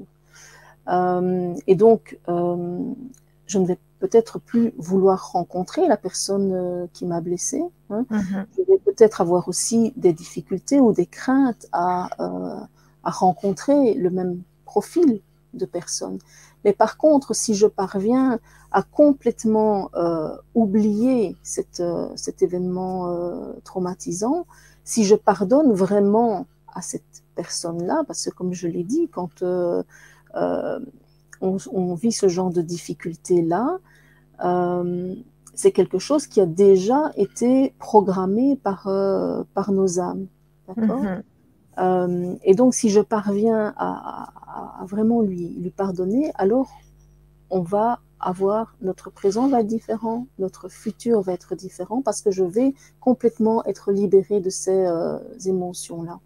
[0.88, 2.80] Euh, et donc, euh,
[3.46, 7.64] je ne vais peut-être plus vouloir rencontrer la personne euh, qui m'a blessée.
[7.90, 8.06] Hein.
[8.10, 8.46] Mm-hmm.
[8.58, 12.10] Je vais peut-être avoir aussi des difficultés ou des craintes à,
[13.04, 15.22] à rencontrer le même profil
[15.54, 16.20] de personne.
[16.64, 18.40] Mais par contre, si je parviens
[18.72, 21.36] à complètement euh, oublier
[21.80, 24.46] euh, cet événement euh, traumatisant,
[24.84, 29.84] si je pardonne vraiment à cette personne-là, parce que comme je l'ai dit, quand on,
[31.42, 33.80] on, vit ce genre de difficulté-là,
[35.54, 40.28] c'est quelque chose qui a déjà été programmé par, euh, par nos âmes.
[40.68, 41.04] D'accord?
[41.04, 41.24] Mhm.
[41.78, 44.32] Euh, Et donc, si je parviens à,
[44.86, 46.70] vraiment lui, pardonner, alors
[47.50, 52.32] on va avoir, notre présent va être différent, notre futur va être différent parce que
[52.32, 56.20] je vais complètement être libérée de ces euh, émotions-là.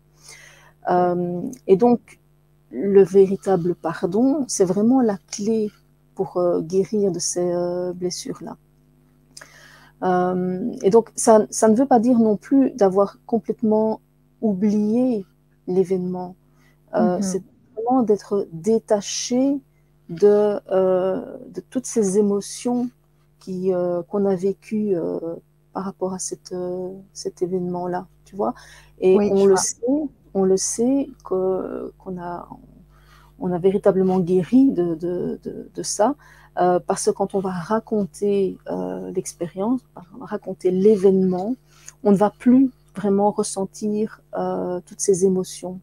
[1.68, 2.20] et donc,
[2.72, 5.72] le véritable pardon, c'est vraiment la clé
[6.16, 7.54] pour guérir de ces
[7.96, 8.58] blessures-là.
[10.04, 14.02] Euh, et donc, ça, ça, ne veut pas dire non plus d'avoir complètement
[14.41, 15.26] oublié
[15.68, 16.36] l'événement.
[16.93, 17.22] Euh, mhm.
[17.22, 17.43] C'est
[17.76, 19.59] vraiment d'être détaché
[20.09, 22.89] de, euh, de, toutes ces émotions
[23.39, 23.72] qui,
[24.09, 24.95] qu'on a vécues
[25.74, 26.55] par rapport à cette,
[27.13, 28.53] cet événement-là, tu vois.
[28.99, 29.78] Et on, le sait,
[30.34, 32.47] on le sait que, qu'on a,
[33.39, 36.16] on a véritablement guéri de, de, de, de ça
[36.57, 39.82] euh, parce que quand on va raconter euh, l'expérience,
[40.22, 41.55] raconter l'événement,
[42.03, 45.80] on ne va plus vraiment ressentir euh, toutes ces émotions.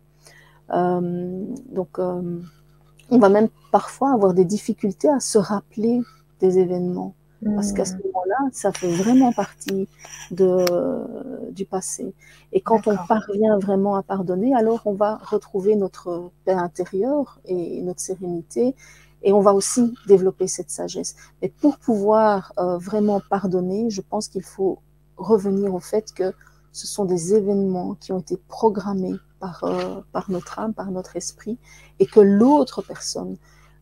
[0.70, 6.00] donc, on va même parfois avoir des difficultés à se rappeler
[6.40, 7.14] des événements.
[7.44, 8.02] Parce qu'à ce hmm.
[8.04, 9.88] moment-là, ça fait vraiment partie
[10.30, 12.14] de, du passé.
[12.52, 17.82] Et quand on parvient vraiment à pardonner, alors on va retrouver notre paix intérieure et
[17.82, 18.76] notre sérénité
[19.22, 21.16] et on va aussi développer cette sagesse.
[21.40, 24.78] Mais pour pouvoir euh, vraiment pardonner, je pense qu'il faut
[25.16, 26.32] revenir au fait que
[26.72, 31.16] ce sont des événements qui ont été programmés par, euh, par notre âme, par notre
[31.16, 31.58] esprit,
[31.98, 33.36] et que l'autre personne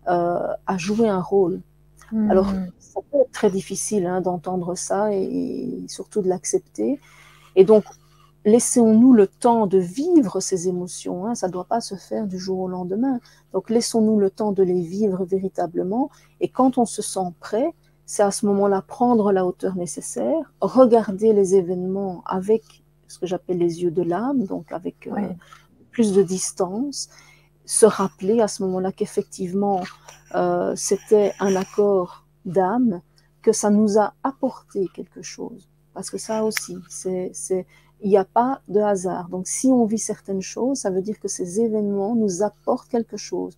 [0.08, 1.60] euh, a joué un rôle.
[2.12, 2.30] Hmm.
[2.30, 6.98] Alors, ça peut être très difficile hein, d'entendre ça et, et, surtout de l'accepter.
[7.54, 7.84] Et donc,
[8.44, 11.26] laissons-nous le temps de vivre ces émotions.
[11.26, 13.20] Hein, ça ne doit pas se faire du jour au lendemain.
[13.52, 16.10] Donc laissons-nous le temps de les vivre véritablement.
[16.40, 17.74] Et quand on se sent prêt,
[18.06, 22.79] c'est à ce moment-là prendre la hauteur nécessaire, regarder les événements avec
[23.10, 25.28] ce que j'appelle les yeux de l'âme, donc avec euh,
[25.90, 27.08] plus de distance,
[27.64, 29.82] se rappeler à ce moment-là qu'effectivement
[30.34, 33.02] euh, c'était un accord d'âme,
[33.42, 35.68] que ça nous a apporté quelque chose.
[35.94, 37.32] Parce que ça aussi, c'est
[38.02, 39.28] il n'y a pas de hasard.
[39.28, 43.16] Donc, si on vit certaines choses, ça veut dire que ces événements nous apportent quelque
[43.16, 43.56] chose,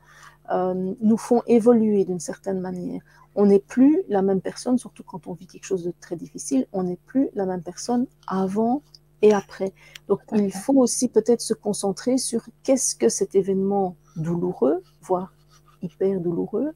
[0.51, 3.03] euh, nous font évoluer d'une certaine manière.
[3.35, 6.67] On n'est plus la même personne, surtout quand on vit quelque chose de très difficile,
[6.73, 8.83] on n'est plus la même personne avant
[9.23, 9.73] et après.
[10.09, 15.33] Donc, il faut aussi peut-être se concentrer sur qu'est-ce que cet événement douloureux, voire
[15.81, 16.73] hyper douloureux,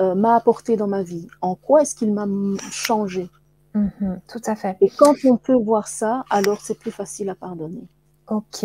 [0.00, 1.28] euh, m'a apporté dans ma vie.
[1.40, 2.26] En quoi est-ce qu'il m'a
[2.70, 3.30] changé?
[3.74, 4.76] Mhm, tout à fait.
[4.80, 7.88] Et quand on peut voir ça, alors c'est plus facile à pardonner.
[8.28, 8.64] Ok.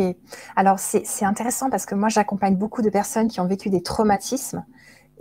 [0.55, 4.63] Alors c'est intéressant parce que moi j'accompagne beaucoup de personnes qui ont vécu des traumatismes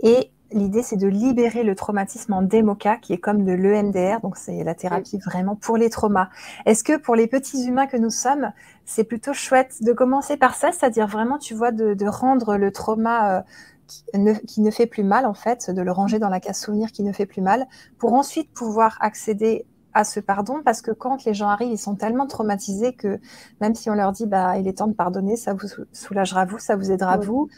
[0.01, 4.37] et l'idée c'est de libérer le traumatisme en DEMOCA qui est comme de l'EMDR, donc
[4.37, 6.29] c'est la thérapie vraiment pour les traumas.
[6.65, 8.51] Est-ce que pour les petits humains que nous sommes,
[8.85, 13.37] c'est plutôt chouette de commencer par ça, c'est-à-dire vraiment tu vois de, rendre le trauma...
[13.37, 13.41] Euh,
[13.87, 16.59] qui ne, qui ne, fait plus mal, en fait, de le ranger dans la case
[16.59, 17.67] souvenir qui ne fait plus mal,
[17.97, 20.61] pour ensuite pouvoir accéder à ce pardon?
[20.63, 23.19] Parce que quand les gens arrivent, ils sont tellement traumatisés que
[23.61, 26.59] même si on leur dit bah il est temps de pardonner, ça vous soulagera vous,
[26.59, 27.49] ça vous aidera vous,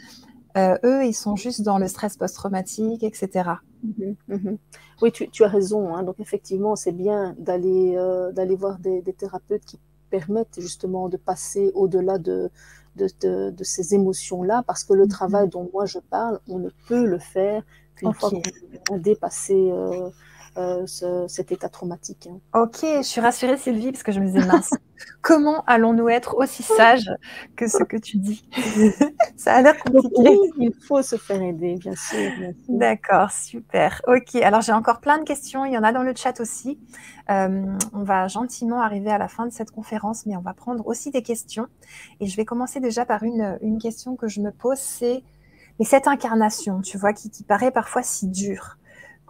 [0.56, 3.50] euh, eux ils sont juste dans le stress post-traumatique, etc.
[3.82, 4.58] Mhm, mhm.
[5.02, 5.94] Oui, tu, as raison.
[5.94, 6.02] Hein.
[6.02, 9.78] Donc effectivement, c'est bien d'aller euh, d'aller voir des, thérapeutes qui
[10.10, 12.50] permettent justement de passer au-delà de,
[12.96, 15.08] de, ces émotions-là, parce que le mhm.
[15.08, 17.62] travail dont moi je parle, on ne peut le faire
[17.94, 20.10] qu'une fois qu'on a dépassé euh,
[20.56, 20.86] euh,
[21.28, 22.28] cet état traumatique.
[22.30, 22.40] Hein.
[22.60, 24.70] Ok, je suis rassurée Sylvie parce que je me disais mince,
[25.22, 27.10] comment allons-nous être aussi sages
[27.56, 28.44] que ce que tu dis?
[29.36, 30.38] Ça a l'air compliqué.
[30.58, 32.30] il faut se faire aider, bien sûr.
[32.68, 34.02] D'accord, super.
[34.06, 36.78] Ok, alors j'ai encore plein de questions, il y en a dans le chat aussi.
[37.30, 40.86] Euh, on va gentiment arriver à la fin de cette conférence, mais on va prendre
[40.86, 41.66] aussi des questions.
[42.20, 45.22] Et je vais commencer déjà par une, une question que je me pose, c'est
[45.80, 48.76] mais cette incarnation, tu vois, qui, qui paraît parfois si dure,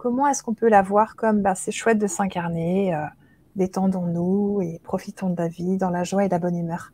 [0.01, 3.05] comment est-ce qu'on peut la voir comme bah, c'est chouette de s'incarner, euh,
[3.55, 6.91] détendons-nous et profitons de la vie dans la joie et la bonne humeur?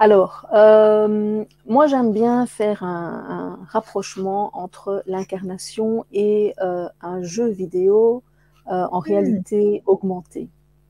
[0.00, 8.24] Alors, euh, moi j'aime bien faire un, rapprochement entre l'incarnation et euh, un jeu vidéo
[8.66, 9.04] en hmm.
[9.04, 10.48] réalité augmentée.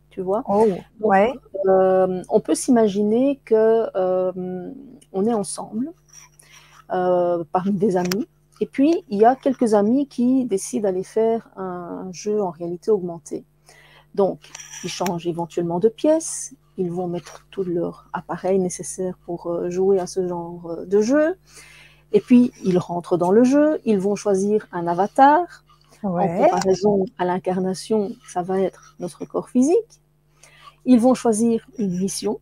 [0.08, 0.44] Tu vois?
[0.48, 0.66] Oh,
[1.00, 1.30] ouais.
[1.66, 3.86] On peut s'imaginer que
[5.12, 5.92] on est ensemble
[6.88, 8.26] parmi des amis
[8.60, 12.90] et puis, il y a quelques amis qui décident d'aller faire un jeu en réalité
[12.90, 13.44] augmentée.
[14.14, 14.50] Donc,
[14.82, 19.98] ils changent éventuellement de pièce, ils vont mettre tout leur appareil nécessaire pour euh, jouer
[19.98, 21.36] à ce genre euh, de jeu.
[22.12, 25.64] Et puis, ils rentrent dans le jeu, ils vont choisir un avatar.
[26.02, 30.00] En comparaison à l'incarnation, ça va être notre corps physique.
[30.84, 32.40] Ils vont choisir une mission.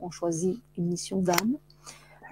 [0.00, 1.56] On choisit une mission d'âme.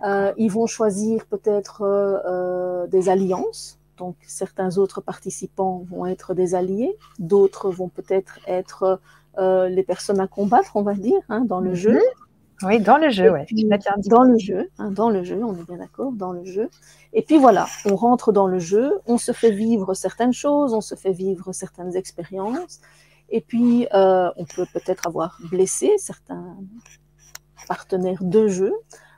[0.05, 3.79] Euh, ils vont choisir peut-être des alliances.
[3.97, 9.01] Donc, certains autres participants vont être des alliés, d'autres vont peut-être être
[9.39, 11.95] euh, les personnes à combattre, on va dire, hein, dans le jeu.
[11.95, 12.01] Mhm.
[12.63, 13.47] Oui, dans le jeu, ouais.
[14.07, 16.71] Dans le jeu, hein, dans le jeu, on est bien d'accord, dans le jeu.
[17.13, 20.81] Et puis voilà, on rentre dans le jeu, on se fait vivre certaines choses, on
[20.81, 22.81] se fait vivre certaines expériences.
[23.29, 26.57] Et puis, euh, on peut peut-être avoir blessé certains
[27.69, 28.73] partenaires de jeu.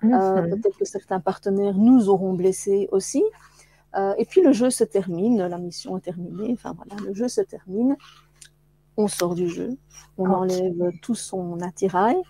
[0.04, 0.50] Euh, mhm.
[0.50, 3.24] peut-être que certains partenaires nous auront blessés aussi.
[4.16, 7.40] et puis le jeu se termine, la mission est terminée, enfin voilà, le jeu se
[7.40, 7.96] termine
[8.98, 9.78] on sort du jeu,
[10.18, 12.20] on enlève tout son attirail,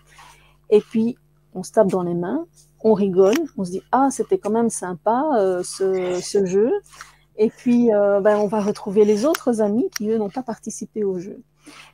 [0.69, 1.17] et puis
[1.53, 2.45] on se tape dans les mains,
[2.83, 6.71] on rigole, on se dit ah c'était quand même sympa euh, ce, jeu,
[7.37, 11.03] et puis euh, ben, on va retrouver les autres amis qui eux n'ont pas participé
[11.03, 11.41] au jeu.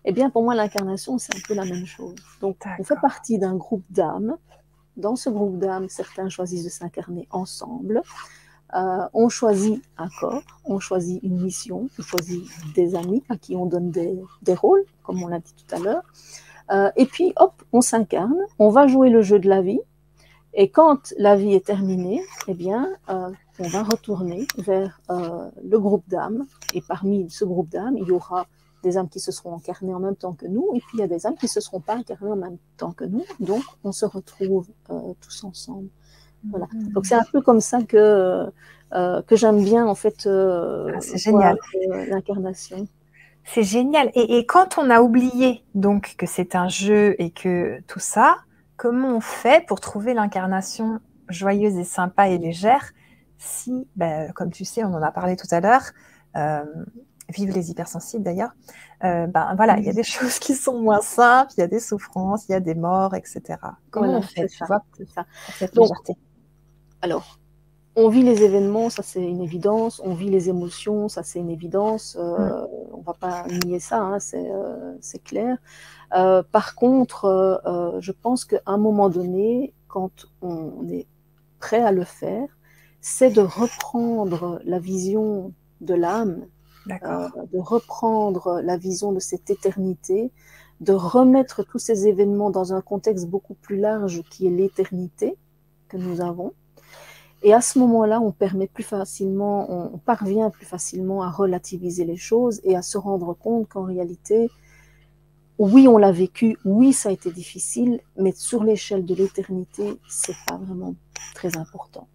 [0.03, 2.15] Eh bien pour moi l'incarnation c'est un peu la même chose.
[2.41, 4.35] Donc on fait partie d'un groupe d'âmes.
[4.97, 8.01] Dans ce groupe d'âmes, certains choisissent de s'incarner ensemble.
[8.73, 12.43] Euh, on choisit un corps, on choisit une mission, on choisit
[12.73, 14.17] des amis à qui on donne des,
[14.53, 16.03] rôles, comme on l'a dit tout à l'heure.
[16.71, 19.79] Euh, et puis, hop, on s'incarne, on va jouer le jeu de la vie.
[20.53, 23.29] Et quand la vie est terminée, eh bien, euh,
[23.59, 26.45] on va retourner vers le groupe d'âmes.
[26.73, 28.47] Et parmi ce groupe d'âmes, il y aura
[28.85, 31.03] des âmes qui se seront incarnées en même temps que nous, et puis il y
[31.03, 33.23] a des âmes qui ne se seront pas incarnées en même temps que nous.
[33.39, 34.67] Donc, on se retrouve
[35.19, 35.89] tous ensemble.
[36.49, 36.67] Voilà.
[36.73, 36.89] Mm.
[36.89, 38.51] Donc c'est un peu comme ça que,
[38.93, 41.57] euh, que j'aime bien en fait euh, ah, c'est génial.
[41.91, 42.87] Euh, l'incarnation.
[43.43, 44.09] C'est génial.
[44.15, 48.37] Et, et, quand on a oublié donc que c'est un jeu et que tout ça,
[48.75, 52.91] comment on fait pour trouver l'incarnation joyeuse et sympa et légère
[53.37, 55.91] si, ben, comme tu sais, on en a parlé tout à l'heure,
[57.29, 58.51] euh, vive les hypersensibles d'ailleurs,
[59.03, 61.67] euh, ben voilà, il y a des choses qui sont moins simples, il y a
[61.67, 63.41] des souffrances, il y a des morts, etc.
[63.91, 64.81] Comment on fait, tu vois,
[65.13, 65.25] ça.
[65.57, 66.15] cette légèreté
[67.01, 67.37] alors,
[67.95, 70.01] on vit les événements, ça c'est une évidence.
[70.03, 72.17] On vit les émotions, ça c'est une évidence.
[72.19, 72.67] Euh, mm.
[72.93, 75.57] On va pas nier ça, hein, euh, c'est clair.
[76.15, 81.07] Euh, par contre, je pense qu'à un moment donné, quand on est
[81.59, 82.47] prêt à le faire,
[83.01, 86.47] c'est de reprendre la vision de l'âme,
[86.87, 90.31] de reprendre la vision de cette éternité,
[90.81, 95.37] de remettre tous ces événements dans un contexte beaucoup plus large qui est l'éternité
[95.87, 96.53] que nous avons.
[97.43, 102.17] Et à ce moment-là, on permet plus facilement, on parvient plus facilement à relativiser les
[102.17, 104.49] choses et à se rendre compte qu'en réalité,
[105.57, 110.35] oui, on l'a vécu, oui, ça a été difficile, mais sur l'échelle de l'éternité, c'est
[110.47, 110.95] pas vraiment
[111.33, 112.07] très important.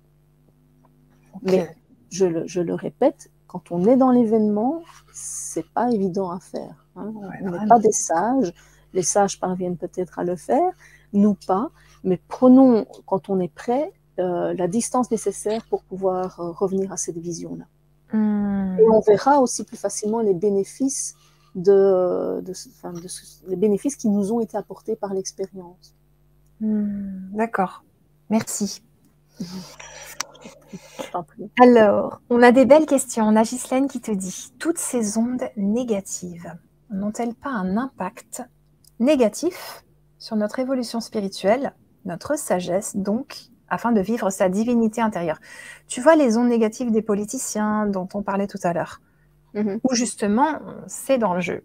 [1.43, 1.75] Mais
[2.11, 4.83] je le, je le, répète, quand on est dans l'événement,
[5.13, 6.87] c'est pas évident à faire.
[6.95, 7.13] Hein.
[7.43, 8.53] on n'est pas des sages.
[8.93, 10.73] Les sages parviennent peut-être à le faire,
[11.13, 11.71] nous pas.
[12.05, 16.97] Mais prenons, quand on est prêt, euh, la distance nécessaire pour pouvoir euh, revenir à
[16.97, 17.65] cette vision-là.
[18.13, 18.79] Hmm.
[18.79, 21.17] Et on verra aussi plus facilement les bénéfices,
[21.57, 22.41] de,
[23.49, 25.97] les bénéfices qui nous ont été apportés par l'expérience.
[26.61, 27.83] Hmm, d'accord.
[28.29, 28.81] Merci.
[31.61, 33.25] Alors, on a des belles questions.
[33.27, 36.55] On a Ghislaine qui te dit Toutes ces ondes négatives
[36.91, 38.43] n'ont-elles pas un impact
[38.99, 39.85] négatif
[40.19, 41.75] sur notre évolution spirituelle,
[42.05, 45.39] notre sagesse, donc afin de vivre sa divinité intérieure?
[45.89, 49.01] Tu vois les ondes négatives des politiciens dont on parlait tout à l'heure,
[49.55, 49.81] mm-hmm.
[49.85, 51.65] où justement, c'est dans le jeu.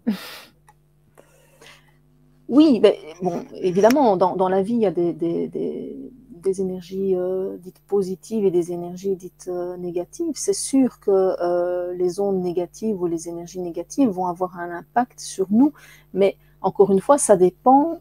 [2.48, 6.12] Oui, ben, bon, évidemment, dans, la vie, il y a des,
[6.54, 10.34] énergies euh, dites positives et des énergies dites euh, négatives.
[10.34, 15.20] C'est sûr que euh, les ondes négatives ou les énergies négatives vont avoir un impact
[15.20, 15.72] sur nous,
[16.14, 18.00] mais encore une fois, ça dépend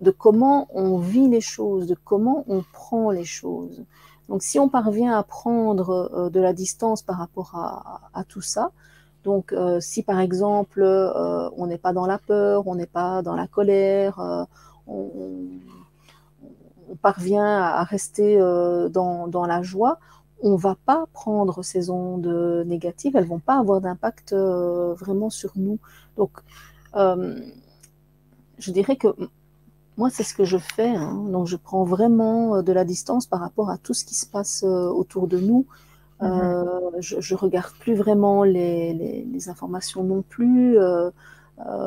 [0.00, 3.84] de comment on vit les choses, de comment on prend les choses.
[4.28, 7.54] Donc si on parvient à prendre de la distance par rapport
[8.14, 8.70] à, tout ça,
[9.24, 13.48] donc si par exemple on n'est pas dans la peur, on n'est pas dans la
[13.48, 14.46] colère,
[14.86, 15.40] on,
[17.02, 19.98] parvient à rester dans, dans, la joie,
[20.42, 25.78] on va pas prendre ces ondes négatives, elles vont pas avoir d'impact vraiment sur nous.
[26.16, 26.30] Donc
[26.94, 29.08] je dirais que
[30.00, 30.88] moi, c'est ce que je fais.
[30.88, 31.26] Hein.
[31.30, 34.26] Donc, je prends vraiment euh, de la distance par rapport à tout ce qui se
[34.26, 35.66] passe euh, autour de nous.
[36.22, 37.00] Euh, mhm.
[37.00, 40.78] je, je regarde plus vraiment les, les, informations non plus.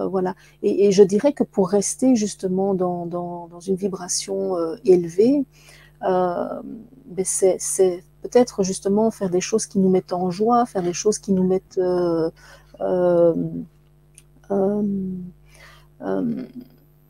[0.09, 0.35] Voilà.
[0.61, 4.55] Et, je dirais que pour rester justement dans, dans, une vibration
[4.85, 5.45] élevée,
[6.01, 6.63] ben
[7.23, 11.31] c'est peut-être justement faire des choses qui nous mettent en joie, faire des choses qui
[11.33, 11.79] nous mettent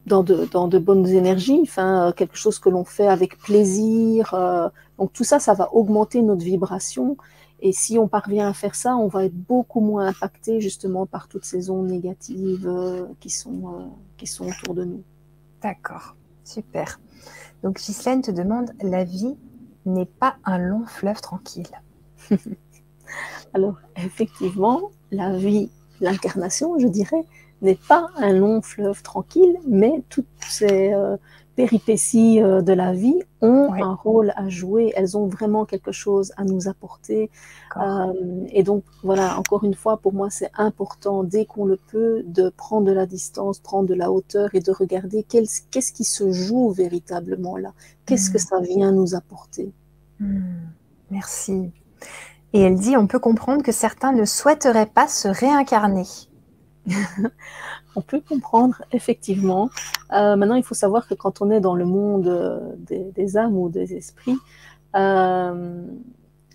[0.05, 4.33] dans de, dans de bonnes énergies, enfin, euh, quelque chose que l'on fait avec plaisir.
[4.33, 7.17] Euh, donc tout ça, ça va augmenter notre vibration.
[7.59, 11.27] Et si on parvient à faire ça, on va être beaucoup moins impacté justement par
[11.27, 15.03] toutes ces ondes négatives euh, qui, sont, qui sont autour de nous.
[15.61, 16.99] D'accord, super.
[17.63, 19.35] Donc Ghislaine te demande, la vie
[19.85, 21.69] n'est pas un long fleuve tranquille.
[23.53, 25.69] Alors effectivement, la vie,
[26.01, 27.23] l'incarnation, je dirais,
[27.61, 31.15] n'est pas un long fleuve tranquille, mais toutes ces euh,
[31.55, 34.93] péripéties euh, de la vie ont un rôle à jouer.
[34.95, 37.29] Elles ont vraiment quelque chose à nous apporter.
[37.77, 38.13] Euh,
[38.49, 42.49] et donc, voilà, encore une fois, pour moi, c'est important, dès qu'on le peut, de
[42.49, 46.71] prendre de la distance, prendre de la hauteur et de regarder qu'est-ce qui se joue
[46.71, 47.73] véritablement là.
[48.05, 48.47] Qu'est-ce que hmm.
[48.47, 49.71] ça vient nous apporter.
[50.19, 50.41] Hmm.
[51.11, 51.71] Merci.
[52.53, 56.05] Et elle dit, on peut comprendre que certains ne souhaiteraient pas se réincarner.
[57.95, 59.69] on peut comprendre, effectivement.
[60.11, 63.57] Euh, maintenant, il faut savoir que quand on est dans le monde euh, des, âmes
[63.57, 64.37] ou des esprits,
[64.95, 65.85] euh,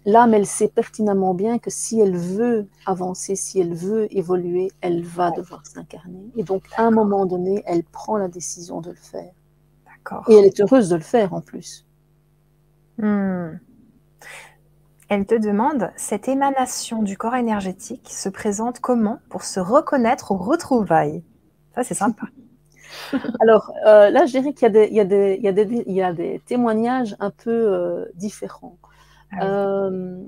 [0.05, 5.03] l'âme, elle sait pertinemment bien que si elle veut avancer, si elle veut évoluer, elle
[5.03, 6.31] va devoir s'incarner.
[6.37, 9.33] Et donc, à un moment donné, elle prend la décision de le faire.
[10.29, 11.85] Et elle est heureuse de le faire en plus.
[12.97, 13.59] Hmm.
[15.09, 20.37] Elle te demande, cette émanation du corps énergétique se présente comment pour se reconnaître aux
[20.37, 21.23] retrouvailles?
[21.75, 22.27] Ça, c'est sympa.
[23.41, 28.77] Alors euh, là, je dirais qu'il y, a des témoignages un peu euh, différents.
[29.33, 30.23] Ah euh,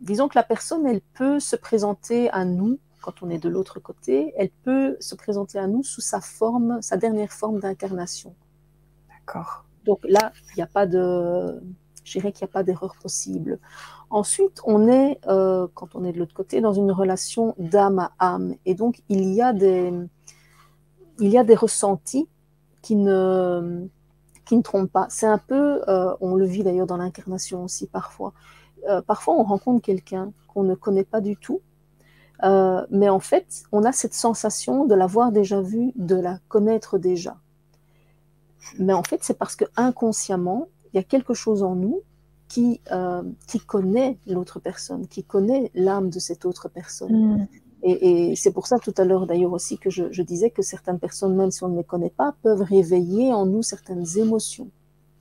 [0.00, 3.78] disons que la personne, elle peut se présenter à nous quand on est de l'autre
[3.78, 8.34] côté, elle peut se présenter à nous sous sa forme, sa dernière forme d'incarnation.
[9.08, 9.64] D'accord.
[9.84, 11.62] Donc là, il n'y a pas de
[12.06, 13.58] je dirais qu'il n'y a pas d'erreur possible.
[14.10, 18.12] Ensuite, on est, euh, quand on est de l'autre côté, dans une relation d'âme à
[18.20, 18.54] âme.
[18.64, 19.92] Et donc, il y a des,
[21.18, 22.28] il y a des ressentis
[22.80, 23.88] qui ne,
[24.44, 25.08] qui ne trompent pas.
[25.10, 28.32] C'est un peu, euh, on le vit d'ailleurs dans l'incarnation aussi parfois.
[28.88, 31.60] Euh, parfois, on rencontre quelqu'un qu'on ne connaît pas du tout,
[32.90, 37.36] mais en fait, on a cette sensation de l'avoir déjà vu, de la connaître déjà.
[38.78, 42.00] Mais en fait, c'est parce que inconsciemment, il y a quelque chose en nous
[42.48, 47.40] qui, euh, qui connaît l'autre personne, qui connaît l'âme de cette autre personne.
[47.40, 47.48] Mm.
[47.82, 51.36] Et, c'est pour ça tout à l'heure d'ailleurs aussi que je, disais que certaines personnes,
[51.36, 54.70] même si on ne les connaît pas, peuvent réveiller en nous certaines émotions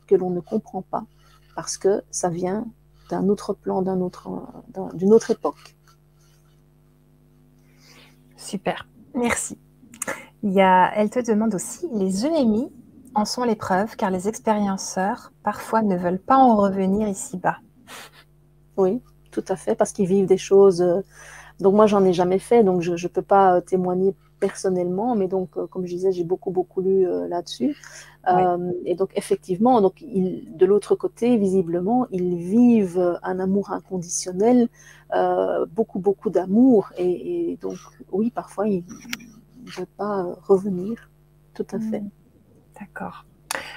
[0.07, 1.03] que l'on ne comprend pas
[1.55, 2.65] parce que ça vient
[3.09, 4.29] d'un autre plan, d'un autre,
[4.93, 5.75] d'une autre époque.
[8.37, 9.57] Super, merci.
[10.41, 12.71] Il y a, elle te demande aussi, les EMI
[13.15, 17.57] en sont les preuves, car les expérienceurs parfois ne veulent pas en revenir ici-bas.
[18.77, 19.01] Oui,
[19.31, 20.81] tout à fait, parce qu'ils vivent des choses.
[20.81, 21.01] Euh,
[21.59, 25.29] donc moi, j'en ai jamais fait, donc je ne peux pas euh, témoigner personnellement, mais
[25.29, 27.77] donc, euh, comme je disais, j'ai beaucoup, beaucoup lu là-dessus.
[28.85, 34.67] et donc, effectivement, donc, de l'autre côté, visiblement, ils vivent un amour inconditionnel,
[35.73, 36.91] beaucoup, beaucoup d'amour.
[36.97, 37.77] Et, donc,
[38.11, 38.83] oui, parfois, ils
[39.65, 41.09] ne veulent pas revenir.
[41.53, 42.03] Tout à fait.
[42.79, 43.25] D'accord.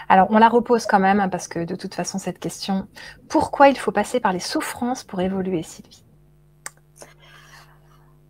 [0.09, 2.88] Alors, on la repose quand même, hein, parce que de toute façon, cette question,
[3.28, 6.05] pourquoi il faut passer par les souffrances pour évoluer, Sylvie?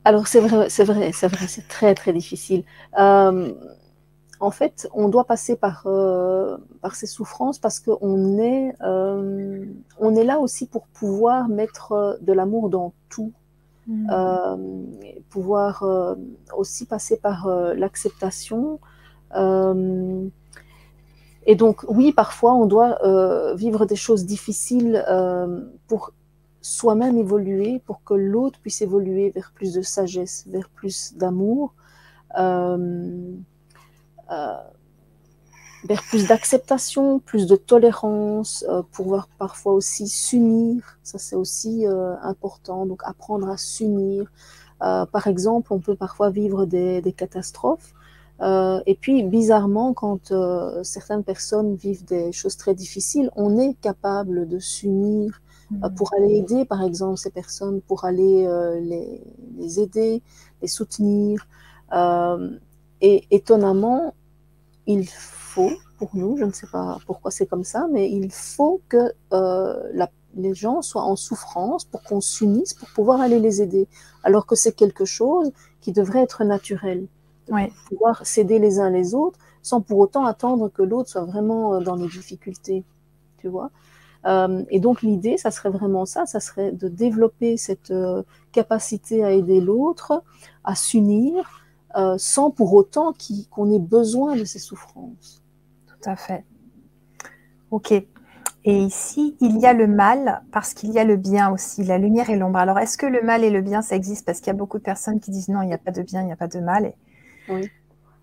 [0.05, 2.64] Alors, c'est vrai, c'est vrai, c'est vrai, c'est très, très difficile.
[2.99, 3.53] Euh,
[4.41, 9.66] en fait, on doit passer par, euh, par ces souffrances parce qu'on est, euh,
[9.99, 13.32] on est là aussi pour pouvoir mettre de l'amour dans tout.
[13.90, 14.59] Hmm.
[15.31, 15.82] pouvoir
[16.55, 18.81] aussi passer par l'acceptation,
[21.51, 26.12] et donc, oui, parfois, on doit euh, vivre des choses difficiles euh, pour
[26.61, 31.73] soi-même évoluer, pour que l'autre puisse évoluer vers plus de sagesse, vers plus d'amour,
[32.39, 33.33] euh,
[35.85, 40.99] vers plus d'acceptation, plus de tolérance, pouvoir parfois aussi s'unir.
[41.03, 41.87] Ça, c'est aussi
[42.20, 42.85] important.
[42.85, 44.31] Donc, apprendre à s'unir.
[44.81, 47.95] par exemple, on peut parfois vivre des catastrophes
[48.40, 53.74] euh, et puis, bizarrement, quand euh, certaines personnes vivent des choses très difficiles, on est
[53.81, 55.40] capable de s'unir
[55.73, 55.94] euh, mm.
[55.94, 58.47] pour aller aider, par exemple, ces personnes, pour aller
[58.81, 59.20] les,
[59.56, 60.23] les, aider,
[60.62, 61.48] les soutenir.
[63.01, 64.15] et étonnamment,
[64.86, 68.81] il faut, pour nous, je ne sais pas pourquoi c'est comme ça, mais il faut
[68.89, 73.89] que la, les gens soient en souffrance pour qu'on s'unisse, pour pouvoir aller les aider,
[74.23, 75.51] alors que c'est quelque chose
[75.81, 77.09] qui devrait être naturel.
[77.89, 81.81] Pouvoir s'aider les uns les autres sans pour autant attendre que l'autre soit vraiment euh,
[81.81, 82.85] dans les difficultés,
[83.39, 83.70] tu vois.
[84.27, 88.23] Euh, et donc l'idée, ça serait vraiment ça, ça serait de développer cette euh,
[88.53, 90.23] capacité à aider l'autre,
[90.65, 91.65] à s'unir,
[92.16, 93.12] sans pour autant
[93.51, 95.43] qu'on ait besoin de ces souffrances.
[95.87, 96.45] Tout à fait.
[97.73, 97.91] Ok.
[97.91, 101.99] Et ici, il y a le mal parce qu'il y a le bien aussi, la
[101.99, 102.59] lumière et l'ombre.
[102.59, 104.25] Alors, est-ce que le mal et le bien, ça existe?
[104.25, 106.03] Parce qu'il y a beaucoup de personnes qui disent non, il n'y a pas de
[106.03, 106.93] bien, il n'y a pas de mal.
[107.49, 107.70] Oui.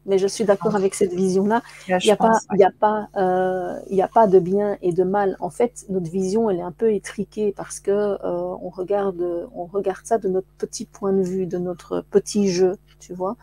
[0.06, 1.64] Mais je suis d'accord avec cette vision-là.
[1.88, 5.36] Il n'y a, pas, il a, pas, euh, a pas de bien et de mal.
[5.40, 9.66] En fait, notre vision, elle est un peu étriquée parce que euh, on, regarde, on
[9.66, 13.36] regarde ça de notre petit point de vue, de notre petit jeu, tu vois.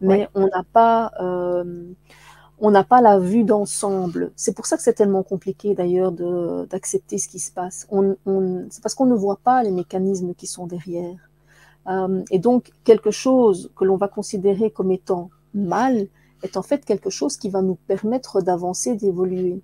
[0.00, 1.12] Mais on n'a pas...
[1.20, 1.84] Euh,
[2.60, 4.32] on n'a pas la vue d'ensemble.
[4.34, 6.10] C'est pour ça que c'est tellement compliqué d'ailleurs
[6.66, 7.86] d'accepter ce qui se passe.
[7.90, 8.16] On,
[8.70, 11.27] c'est parce qu'on ne voit pas les mécanismes qui sont derrière.
[11.88, 16.06] Euh, et donc quelque chose que l'on va considérer comme étant mal
[16.42, 19.60] est en fait quelque chose qui va nous permettre d'avancer, d'évoluer.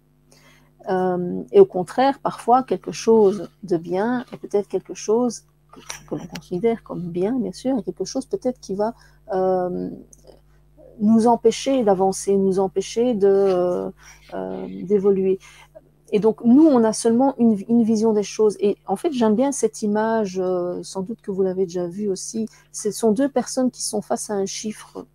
[0.88, 6.26] Euh, et au contraire, parfois, quelque chose de bien est peut-être quelque chose que, l'on
[6.26, 8.94] considère comme bien, bien sûr, et quelque chose peut-être qui va
[9.32, 9.90] euh,
[11.00, 13.14] nous empêcher d'avancer, nous empêcher
[14.82, 15.38] d'évoluer.
[16.14, 18.56] Et donc nous, on a seulement une, une, vision des choses.
[18.60, 22.08] Et en fait, j'aime bien cette image, euh, sans doute que vous l'avez déjà vue
[22.08, 22.46] aussi.
[22.70, 25.06] Ce sont deux personnes qui sont face à un chiffre.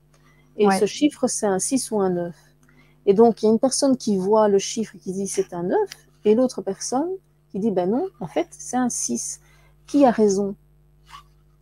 [0.58, 2.36] Et ce chiffre, c'est un 6 ou un 9.
[3.06, 5.54] Et donc, il y a une personne qui voit le chiffre et qui dit c'est
[5.54, 5.80] un 9,
[6.26, 7.12] et l'autre personne
[7.50, 9.40] qui dit ben non, en fait, c'est un 6.
[9.88, 10.54] Qui a raison?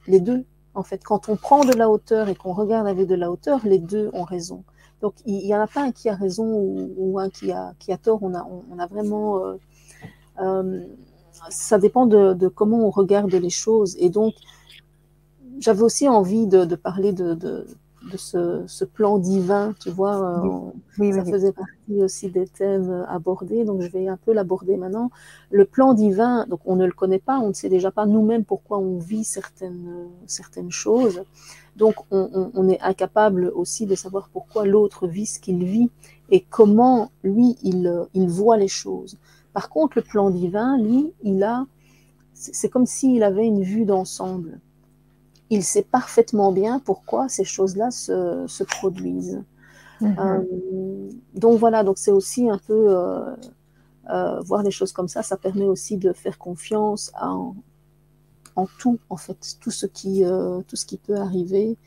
[0.08, 0.46] Les deux.
[0.74, 3.60] En fait, quand on prend de la hauteur et qu'on regarde avec de la hauteur,
[3.66, 4.64] les deux ont raison.
[5.02, 6.46] Donc, il n'y en a pas un qui a raison
[6.98, 8.20] ou, un qui a, qui a tort.
[8.24, 9.46] On a, on, a vraiment.
[9.46, 9.56] Euh,
[10.42, 10.82] euh,
[11.50, 13.96] ça dépend de, comment on regarde les choses.
[14.00, 14.34] Et donc,
[15.60, 17.66] j'avais aussi envie de, parler de, de
[18.16, 20.72] ce, plan divin, tu vois.
[20.98, 25.12] Euh, ça faisait partie aussi des thèmes abordés, donc je vais un peu l'aborder maintenant.
[25.52, 28.46] Le plan divin, donc on ne le connaît pas, on ne sait déjà pas nous-mêmes
[28.46, 31.24] pourquoi on vit certaines, certaines choses.
[31.78, 35.90] Donc on, est incapable aussi de savoir pourquoi l'autre vit ce qu'il vit
[36.30, 39.18] et comment lui, il, il voit les choses.
[39.54, 41.66] Par contre, le plan divin, lui, il a,
[42.34, 44.60] c'est comme s'il avait une vue d'ensemble
[45.50, 49.44] il sait parfaitement bien pourquoi ces choses-là se, produisent.
[50.02, 50.16] Mhm.
[50.20, 53.36] Euh, donc voilà, donc c'est aussi un peu euh,
[54.10, 57.12] euh, voir les choses comme ça, ça permet aussi de faire confiance
[58.58, 60.24] en, tout, en fait, tout ce qui,
[60.68, 61.78] tout ce qui peut arriver.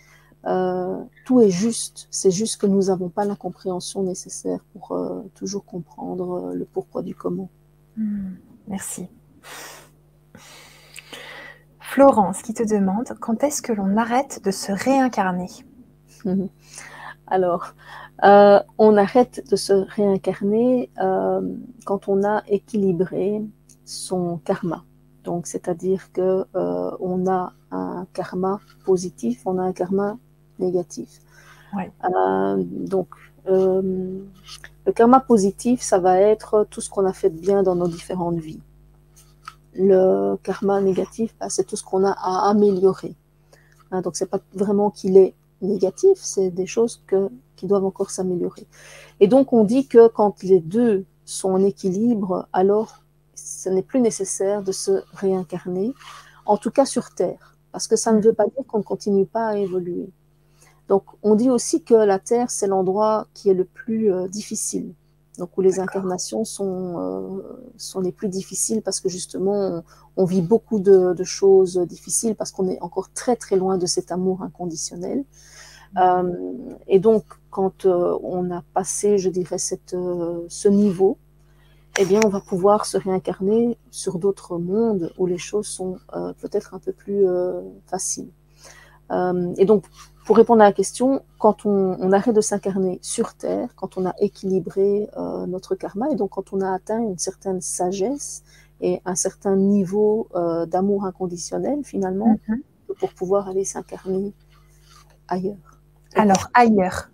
[1.27, 4.97] tout est juste, c'est juste que nous n'avons pas la compréhension nécessaire pour
[5.35, 7.51] toujours comprendre le pourquoi du comment.
[7.97, 8.37] Hmm.
[8.69, 9.09] merci.
[11.81, 15.49] Florence qui te demande quand est-ce que l'on arrête de se réincarner?
[17.27, 17.75] Alors,
[18.25, 21.41] euh, on arrête de se réincarner euh,
[21.85, 23.43] quand on a équilibré
[23.85, 24.85] son karma.
[25.25, 30.19] Donc, c'est-à-dire que euh, on a un karma positif, on a un karma
[30.59, 31.21] négatif.
[32.95, 33.09] donc,
[33.47, 37.89] le karma positif, ça va être tout ce qu'on a fait de bien dans nos
[37.89, 38.61] différentes vies
[39.75, 43.15] le karma négatif, bah, c'est tout ce qu'on a à améliorer.
[43.91, 48.11] Hein, donc, c'est pas vraiment qu'il est négatif, c'est des choses que, qui doivent encore
[48.11, 48.67] s'améliorer.
[49.21, 53.00] Et donc, on dit que quand les deux sont en équilibre, alors
[53.45, 55.95] ce n'est plus nécessaire de se réincarner,
[56.47, 59.27] en tout cas sur Terre, parce que ça ne veut pas dire qu'on ne continue
[59.27, 60.11] pas à évoluer.
[60.89, 64.95] Donc, on dit aussi que la Terre, c'est l'endroit qui est le plus euh, difficile
[65.39, 67.43] donc où les incarnations sont, euh,
[67.79, 69.83] sont les plus difficiles parce que justement,
[70.19, 74.13] on, vit beaucoup de, choses difficiles parce qu'on est encore très très loin de cet
[74.13, 75.25] amour inconditionnel.
[75.97, 76.31] Euh,
[76.89, 79.97] et donc, quand on a passé, je dirais, cette,
[80.49, 81.17] ce niveau,
[81.99, 85.99] eh bien, on va pouvoir se réincarner sur d'autres mondes où les choses sont
[86.41, 87.27] peut-être un peu plus
[87.87, 88.31] faciles.
[89.11, 89.85] et donc,
[90.31, 94.15] pour répondre à la question, quand on, arrête de s'incarner sur Terre, quand on a
[94.21, 98.45] équilibré euh, notre karma, et donc quand on a atteint une certaine sagesse
[98.81, 102.63] et un certain niveau euh, d'amour inconditionnel, finalement, mhm.
[103.01, 104.33] pour pouvoir aller s'incarner
[105.27, 105.81] ailleurs.
[106.15, 107.11] Alors, ailleurs,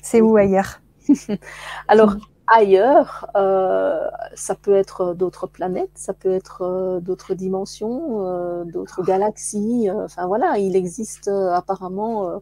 [0.00, 0.80] c'est où ailleurs?
[1.88, 2.14] Alors,
[2.52, 9.88] ailleurs, euh, ça peut être d'autres planètes, ça peut être d'autres dimensions, d'autres galaxies.
[9.90, 12.40] Enfin voilà, il existe apparemment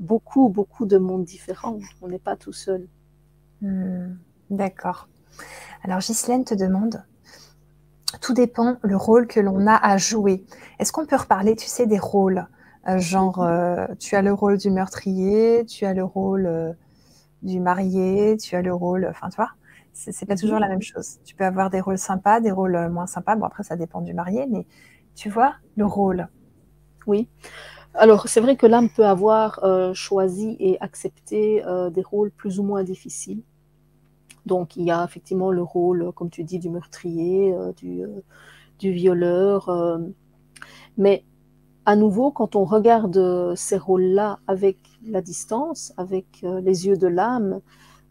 [0.00, 1.78] beaucoup, beaucoup de mondes différents.
[2.02, 2.86] On n'est pas tout seul.
[3.60, 4.14] Hmm,
[4.50, 5.08] d'accord.
[5.84, 7.02] Alors Ghislaine te demande,
[8.20, 10.44] tout dépend le rôle que l'on a à jouer.
[10.78, 12.46] Est-ce qu'on peut reparler, tu sais, des rôles
[12.88, 16.72] Euh, genre, euh, tu as le rôle du meurtrier, tu as le rôle euh,
[17.42, 19.06] du marié, tu as le rôle.
[19.10, 19.50] Enfin, tu vois,
[19.92, 21.18] c'est pas toujours la même chose.
[21.24, 23.36] Tu peux avoir des rôles sympas, des rôles moins sympas.
[23.36, 24.66] Bon, après, ça dépend du marié, mais
[25.14, 26.28] tu vois, le rôle.
[27.06, 27.28] Oui.
[27.94, 29.60] Alors, c'est vrai que l'âme peut avoir
[29.94, 31.62] choisi et accepté
[31.92, 33.42] des rôles plus ou moins difficiles.
[34.46, 38.02] Donc, il y a effectivement le rôle, comme tu dis, du meurtrier, du,
[38.78, 39.98] du, violeur.
[40.96, 41.24] mais
[41.88, 47.06] à nouveau, quand on regarde ces rôles-là avec la distance, avec euh, les yeux de
[47.06, 47.62] l'âme,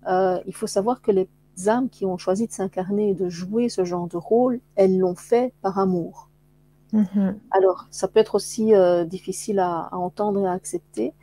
[0.08, 1.30] euh, il faut savoir que les
[1.68, 5.14] âmes qui ont choisi de s'incarner et de jouer ce genre de rôle, elles l'ont
[5.14, 6.28] fait par amour.
[6.92, 7.36] Mm-hmm.
[7.52, 11.14] Alors, ça peut être aussi euh, difficile à, entendre et à accepter.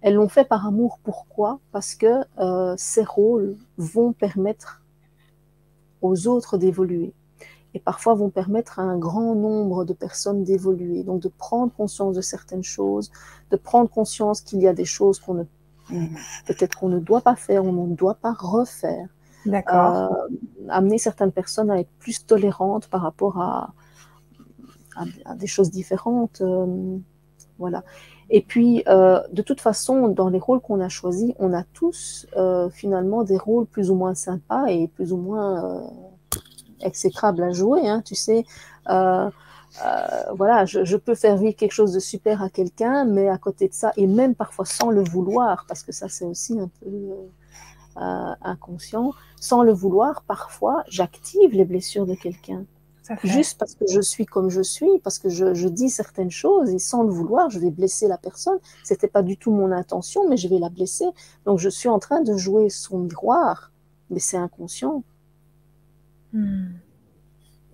[0.00, 0.98] Elles l'ont fait par amour.
[1.04, 1.60] Pourquoi?
[1.70, 2.24] Parce que
[2.76, 4.82] ces rôles vont permettre
[6.02, 7.14] aux autres d'évoluer
[7.74, 12.16] et parfois vont permettre à un grand nombre de personnes d'évoluer, donc de prendre conscience
[12.16, 13.10] de certaines choses,
[13.50, 15.44] de prendre conscience qu'il y a des choses qu'on ne
[16.46, 19.08] peut-être qu'on ne doit pas faire, on ne doit pas refaire.
[19.46, 20.12] D'accord.
[20.12, 20.28] Euh,
[20.68, 23.72] amener certaines personnes à être plus tolérantes par rapport à,
[25.24, 26.42] à, des choses différentes.
[26.42, 26.98] Euh,
[27.58, 27.82] voilà.
[28.28, 32.26] Et puis, euh, de toute façon, dans les rôles qu'on a choisis, on a tous
[32.72, 35.90] finalement des rôles plus ou moins sympas et plus ou moins
[36.82, 38.44] exécrable à jouer, hein, tu sais.
[38.88, 39.30] Euh,
[39.84, 43.68] euh, voilà, je, peux faire vivre quelque chose de super à quelqu'un, mais à côté
[43.68, 46.90] de ça, et même parfois sans le vouloir, parce que ça c'est aussi un peu
[47.96, 52.64] euh, inconscient, sans le vouloir, parfois j'active les blessures de quelqu'un.
[53.24, 56.70] Juste parce que je suis comme je suis, parce que je, je, dis certaines choses
[56.70, 58.58] et sans le vouloir, je vais blesser la personne.
[58.84, 61.06] C'était pas du tout mon intention, mais je vais la blesser.
[61.44, 63.72] Donc je suis en train de jouer son miroir,
[64.10, 65.02] mais c'est inconscient.
[66.32, 66.68] Hmm.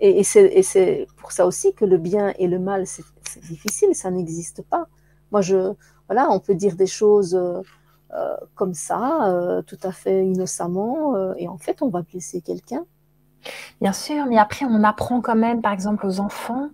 [0.00, 3.04] Et, c'est pour ça aussi que le bien et le mal, c'est
[3.48, 4.88] difficile, ça n'existe pas.
[5.32, 5.72] Moi, je,
[6.08, 7.62] voilà, on peut dire des choses euh,
[8.12, 12.84] euh, comme ça, euh, tout à fait innocemment, et en fait, on va blesser quelqu'un.
[13.80, 16.68] Bien sûr, mais après, on apprend quand même, par exemple, aux enfants,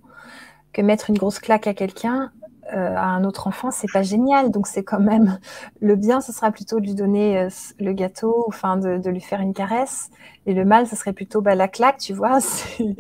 [0.72, 2.32] que mettre une grosse claque à quelqu'un,
[2.72, 4.52] euh, à un autre enfant, c'est pas génial.
[4.52, 5.38] Donc c'est quand même
[5.80, 7.48] le bien, ce sera plutôt de lui donner euh,
[7.80, 10.10] le gâteau, enfin de, lui faire une caresse.
[10.46, 12.38] Et le mal, ce serait plutôt bah, la claque, tu vois.
[12.76, 12.94] tu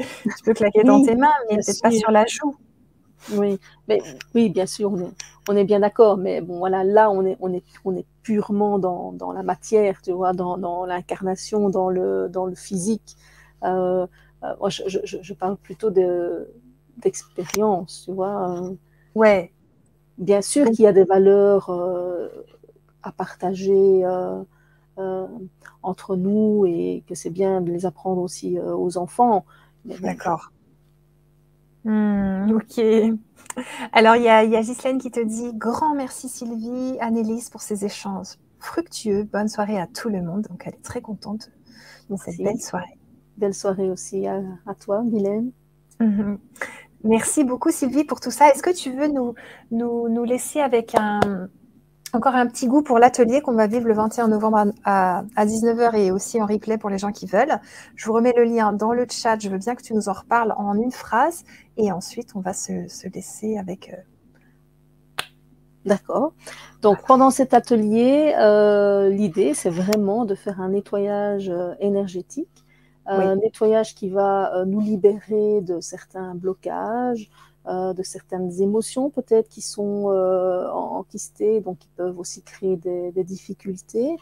[0.44, 2.56] peux claquer dans tes mains, mais peut-être pas sur la joue.
[3.34, 4.00] Oui, mais
[4.34, 4.92] oui, bien sûr,
[5.48, 6.16] on est, bien d'accord.
[6.16, 10.10] Mais bon, voilà, là, on est, on est, on est purement dans, la matière, tu
[10.10, 13.16] vois, dans, l'incarnation, dans le, dans le physique.
[13.62, 14.08] Euh,
[14.58, 15.90] moi, je, parle plutôt
[16.98, 18.72] d'expérience, tu vois.
[19.14, 19.52] Ouais.
[20.18, 22.28] Bien sûr qu'il y a des valeurs euh,
[23.02, 24.42] à partager euh,
[24.98, 25.26] euh,
[25.82, 29.44] entre nous et que c'est bien de les apprendre aussi aux enfants.
[29.84, 30.52] D'accord.
[31.84, 32.80] Hmm, ok.
[33.92, 37.62] Alors, il y a, y a Ghislaine qui te dit Grand merci Sylvie, Annelise pour
[37.62, 39.24] ces échanges fructueux.
[39.24, 40.46] Bonne soirée à tout le monde.
[40.48, 41.50] Donc, elle est très contente
[42.08, 42.98] de cette belle soirée.
[43.36, 44.40] Belle soirée aussi à,
[44.80, 45.50] toi, Mylène.
[46.00, 46.38] Mhm.
[47.04, 48.50] Merci beaucoup Sylvie pour tout ça.
[48.50, 49.08] Est-ce que tu veux
[49.70, 51.48] nous, laisser avec un,
[52.12, 56.12] encore un petit goût pour l'atelier qu'on va vivre le 21 novembre à, 19h et
[56.12, 57.58] aussi en replay pour les gens qui veulent?
[57.96, 59.38] Je vous remets le lien dans le chat.
[59.40, 61.42] Je veux bien que tu nous en reparles en une phrase
[61.76, 63.92] et ensuite on va se, laisser avec.
[63.92, 63.96] Euh,
[65.84, 66.34] D'accord.
[66.82, 72.64] Donc pendant cet atelier, euh, l'idée c'est vraiment de faire un nettoyage euh, énergétique
[73.06, 77.30] un nettoyage qui va euh, nous libérer de certains blocages,
[77.66, 83.24] euh, de certaines émotions peut-être qui sont euh, enquistées, donc qui peuvent aussi créer des,
[83.24, 84.16] difficultés.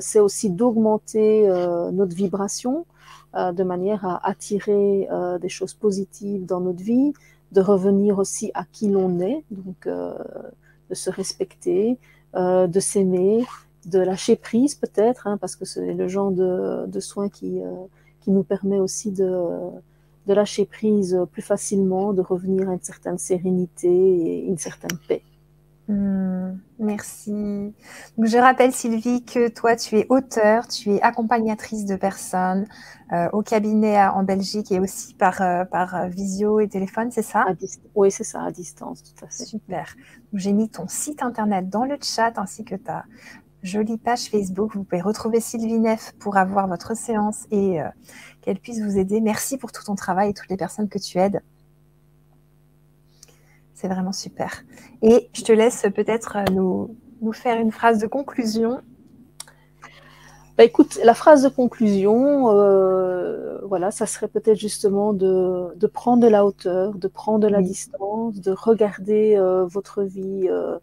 [0.00, 1.48] c'est aussi d'augmenter
[1.92, 2.86] notre vibration
[3.34, 5.08] de manière à attirer
[5.40, 7.12] des choses positives dans notre vie,
[7.52, 11.98] de revenir aussi à qui l'on est, donc de se respecter,
[12.34, 13.44] de s'aimer,
[13.86, 17.60] de lâcher prise peut-être, hein, parce que c'est le genre de, de soins qui,
[18.22, 19.70] qui nous permet aussi de,
[20.26, 25.22] de lâcher prise plus facilement, de revenir à une certaine sérénité et une certaine paix.
[25.88, 27.74] Hmm, merci.
[28.16, 32.66] je rappelle, Sylvie, que toi, tu es auteur, tu es accompagnatrice de personnes
[33.12, 37.44] euh, au cabinet en Belgique et aussi par, euh, par visio et téléphone, c'est ça?
[37.96, 39.44] Oui, c'est ça, à distance, tout à fait.
[39.44, 39.94] Super.
[40.32, 43.04] J'ai mis ton site internet dans le chat ainsi que ta,
[43.62, 44.74] jolie page Facebook.
[44.74, 47.88] Vous pouvez retrouver Sylvie Neff pour avoir votre séance et euh,
[48.40, 49.20] qu'elle puisse vous aider.
[49.20, 51.40] Merci pour tout ton travail et toutes les personnes que tu aides.
[53.74, 54.62] C'est vraiment super.
[55.02, 58.80] Et je te laisse peut-être euh, nous, nous faire une phrase de conclusion.
[60.56, 66.22] bah, écoute, la phrase de conclusion, euh, voilà, ça serait peut-être justement de, de, prendre
[66.22, 70.78] de la hauteur, de prendre de la distance, de regarder euh, votre vie euh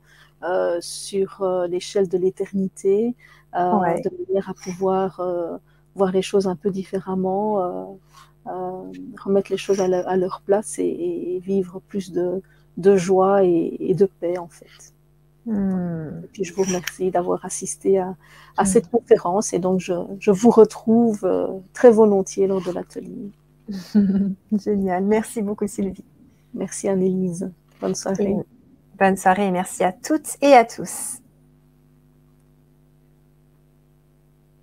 [0.82, 3.16] sur euh, l'échelle de l'éternité,
[3.54, 4.02] ouais.
[4.02, 5.22] de manière à pouvoir
[5.96, 8.00] voir les choses un peu différemment,
[8.46, 12.42] remettre les choses à, à leur place et, et, vivre plus de,
[12.78, 14.94] de joie et, et de paix en fait.
[15.46, 16.22] Hmm.
[16.24, 18.16] Et puis je vous remercie d'avoir assisté à,
[18.58, 23.32] à, cette conférence et donc je, je vous retrouve euh, très volontiers lors de l'atelier.
[24.52, 25.04] Génial.
[25.06, 26.04] Merci beaucoup Sylvie.
[26.54, 27.52] Merci Annelise.
[27.82, 28.36] Bonne soirée.
[29.00, 31.20] Bonne soirée et merci à toutes et à tous.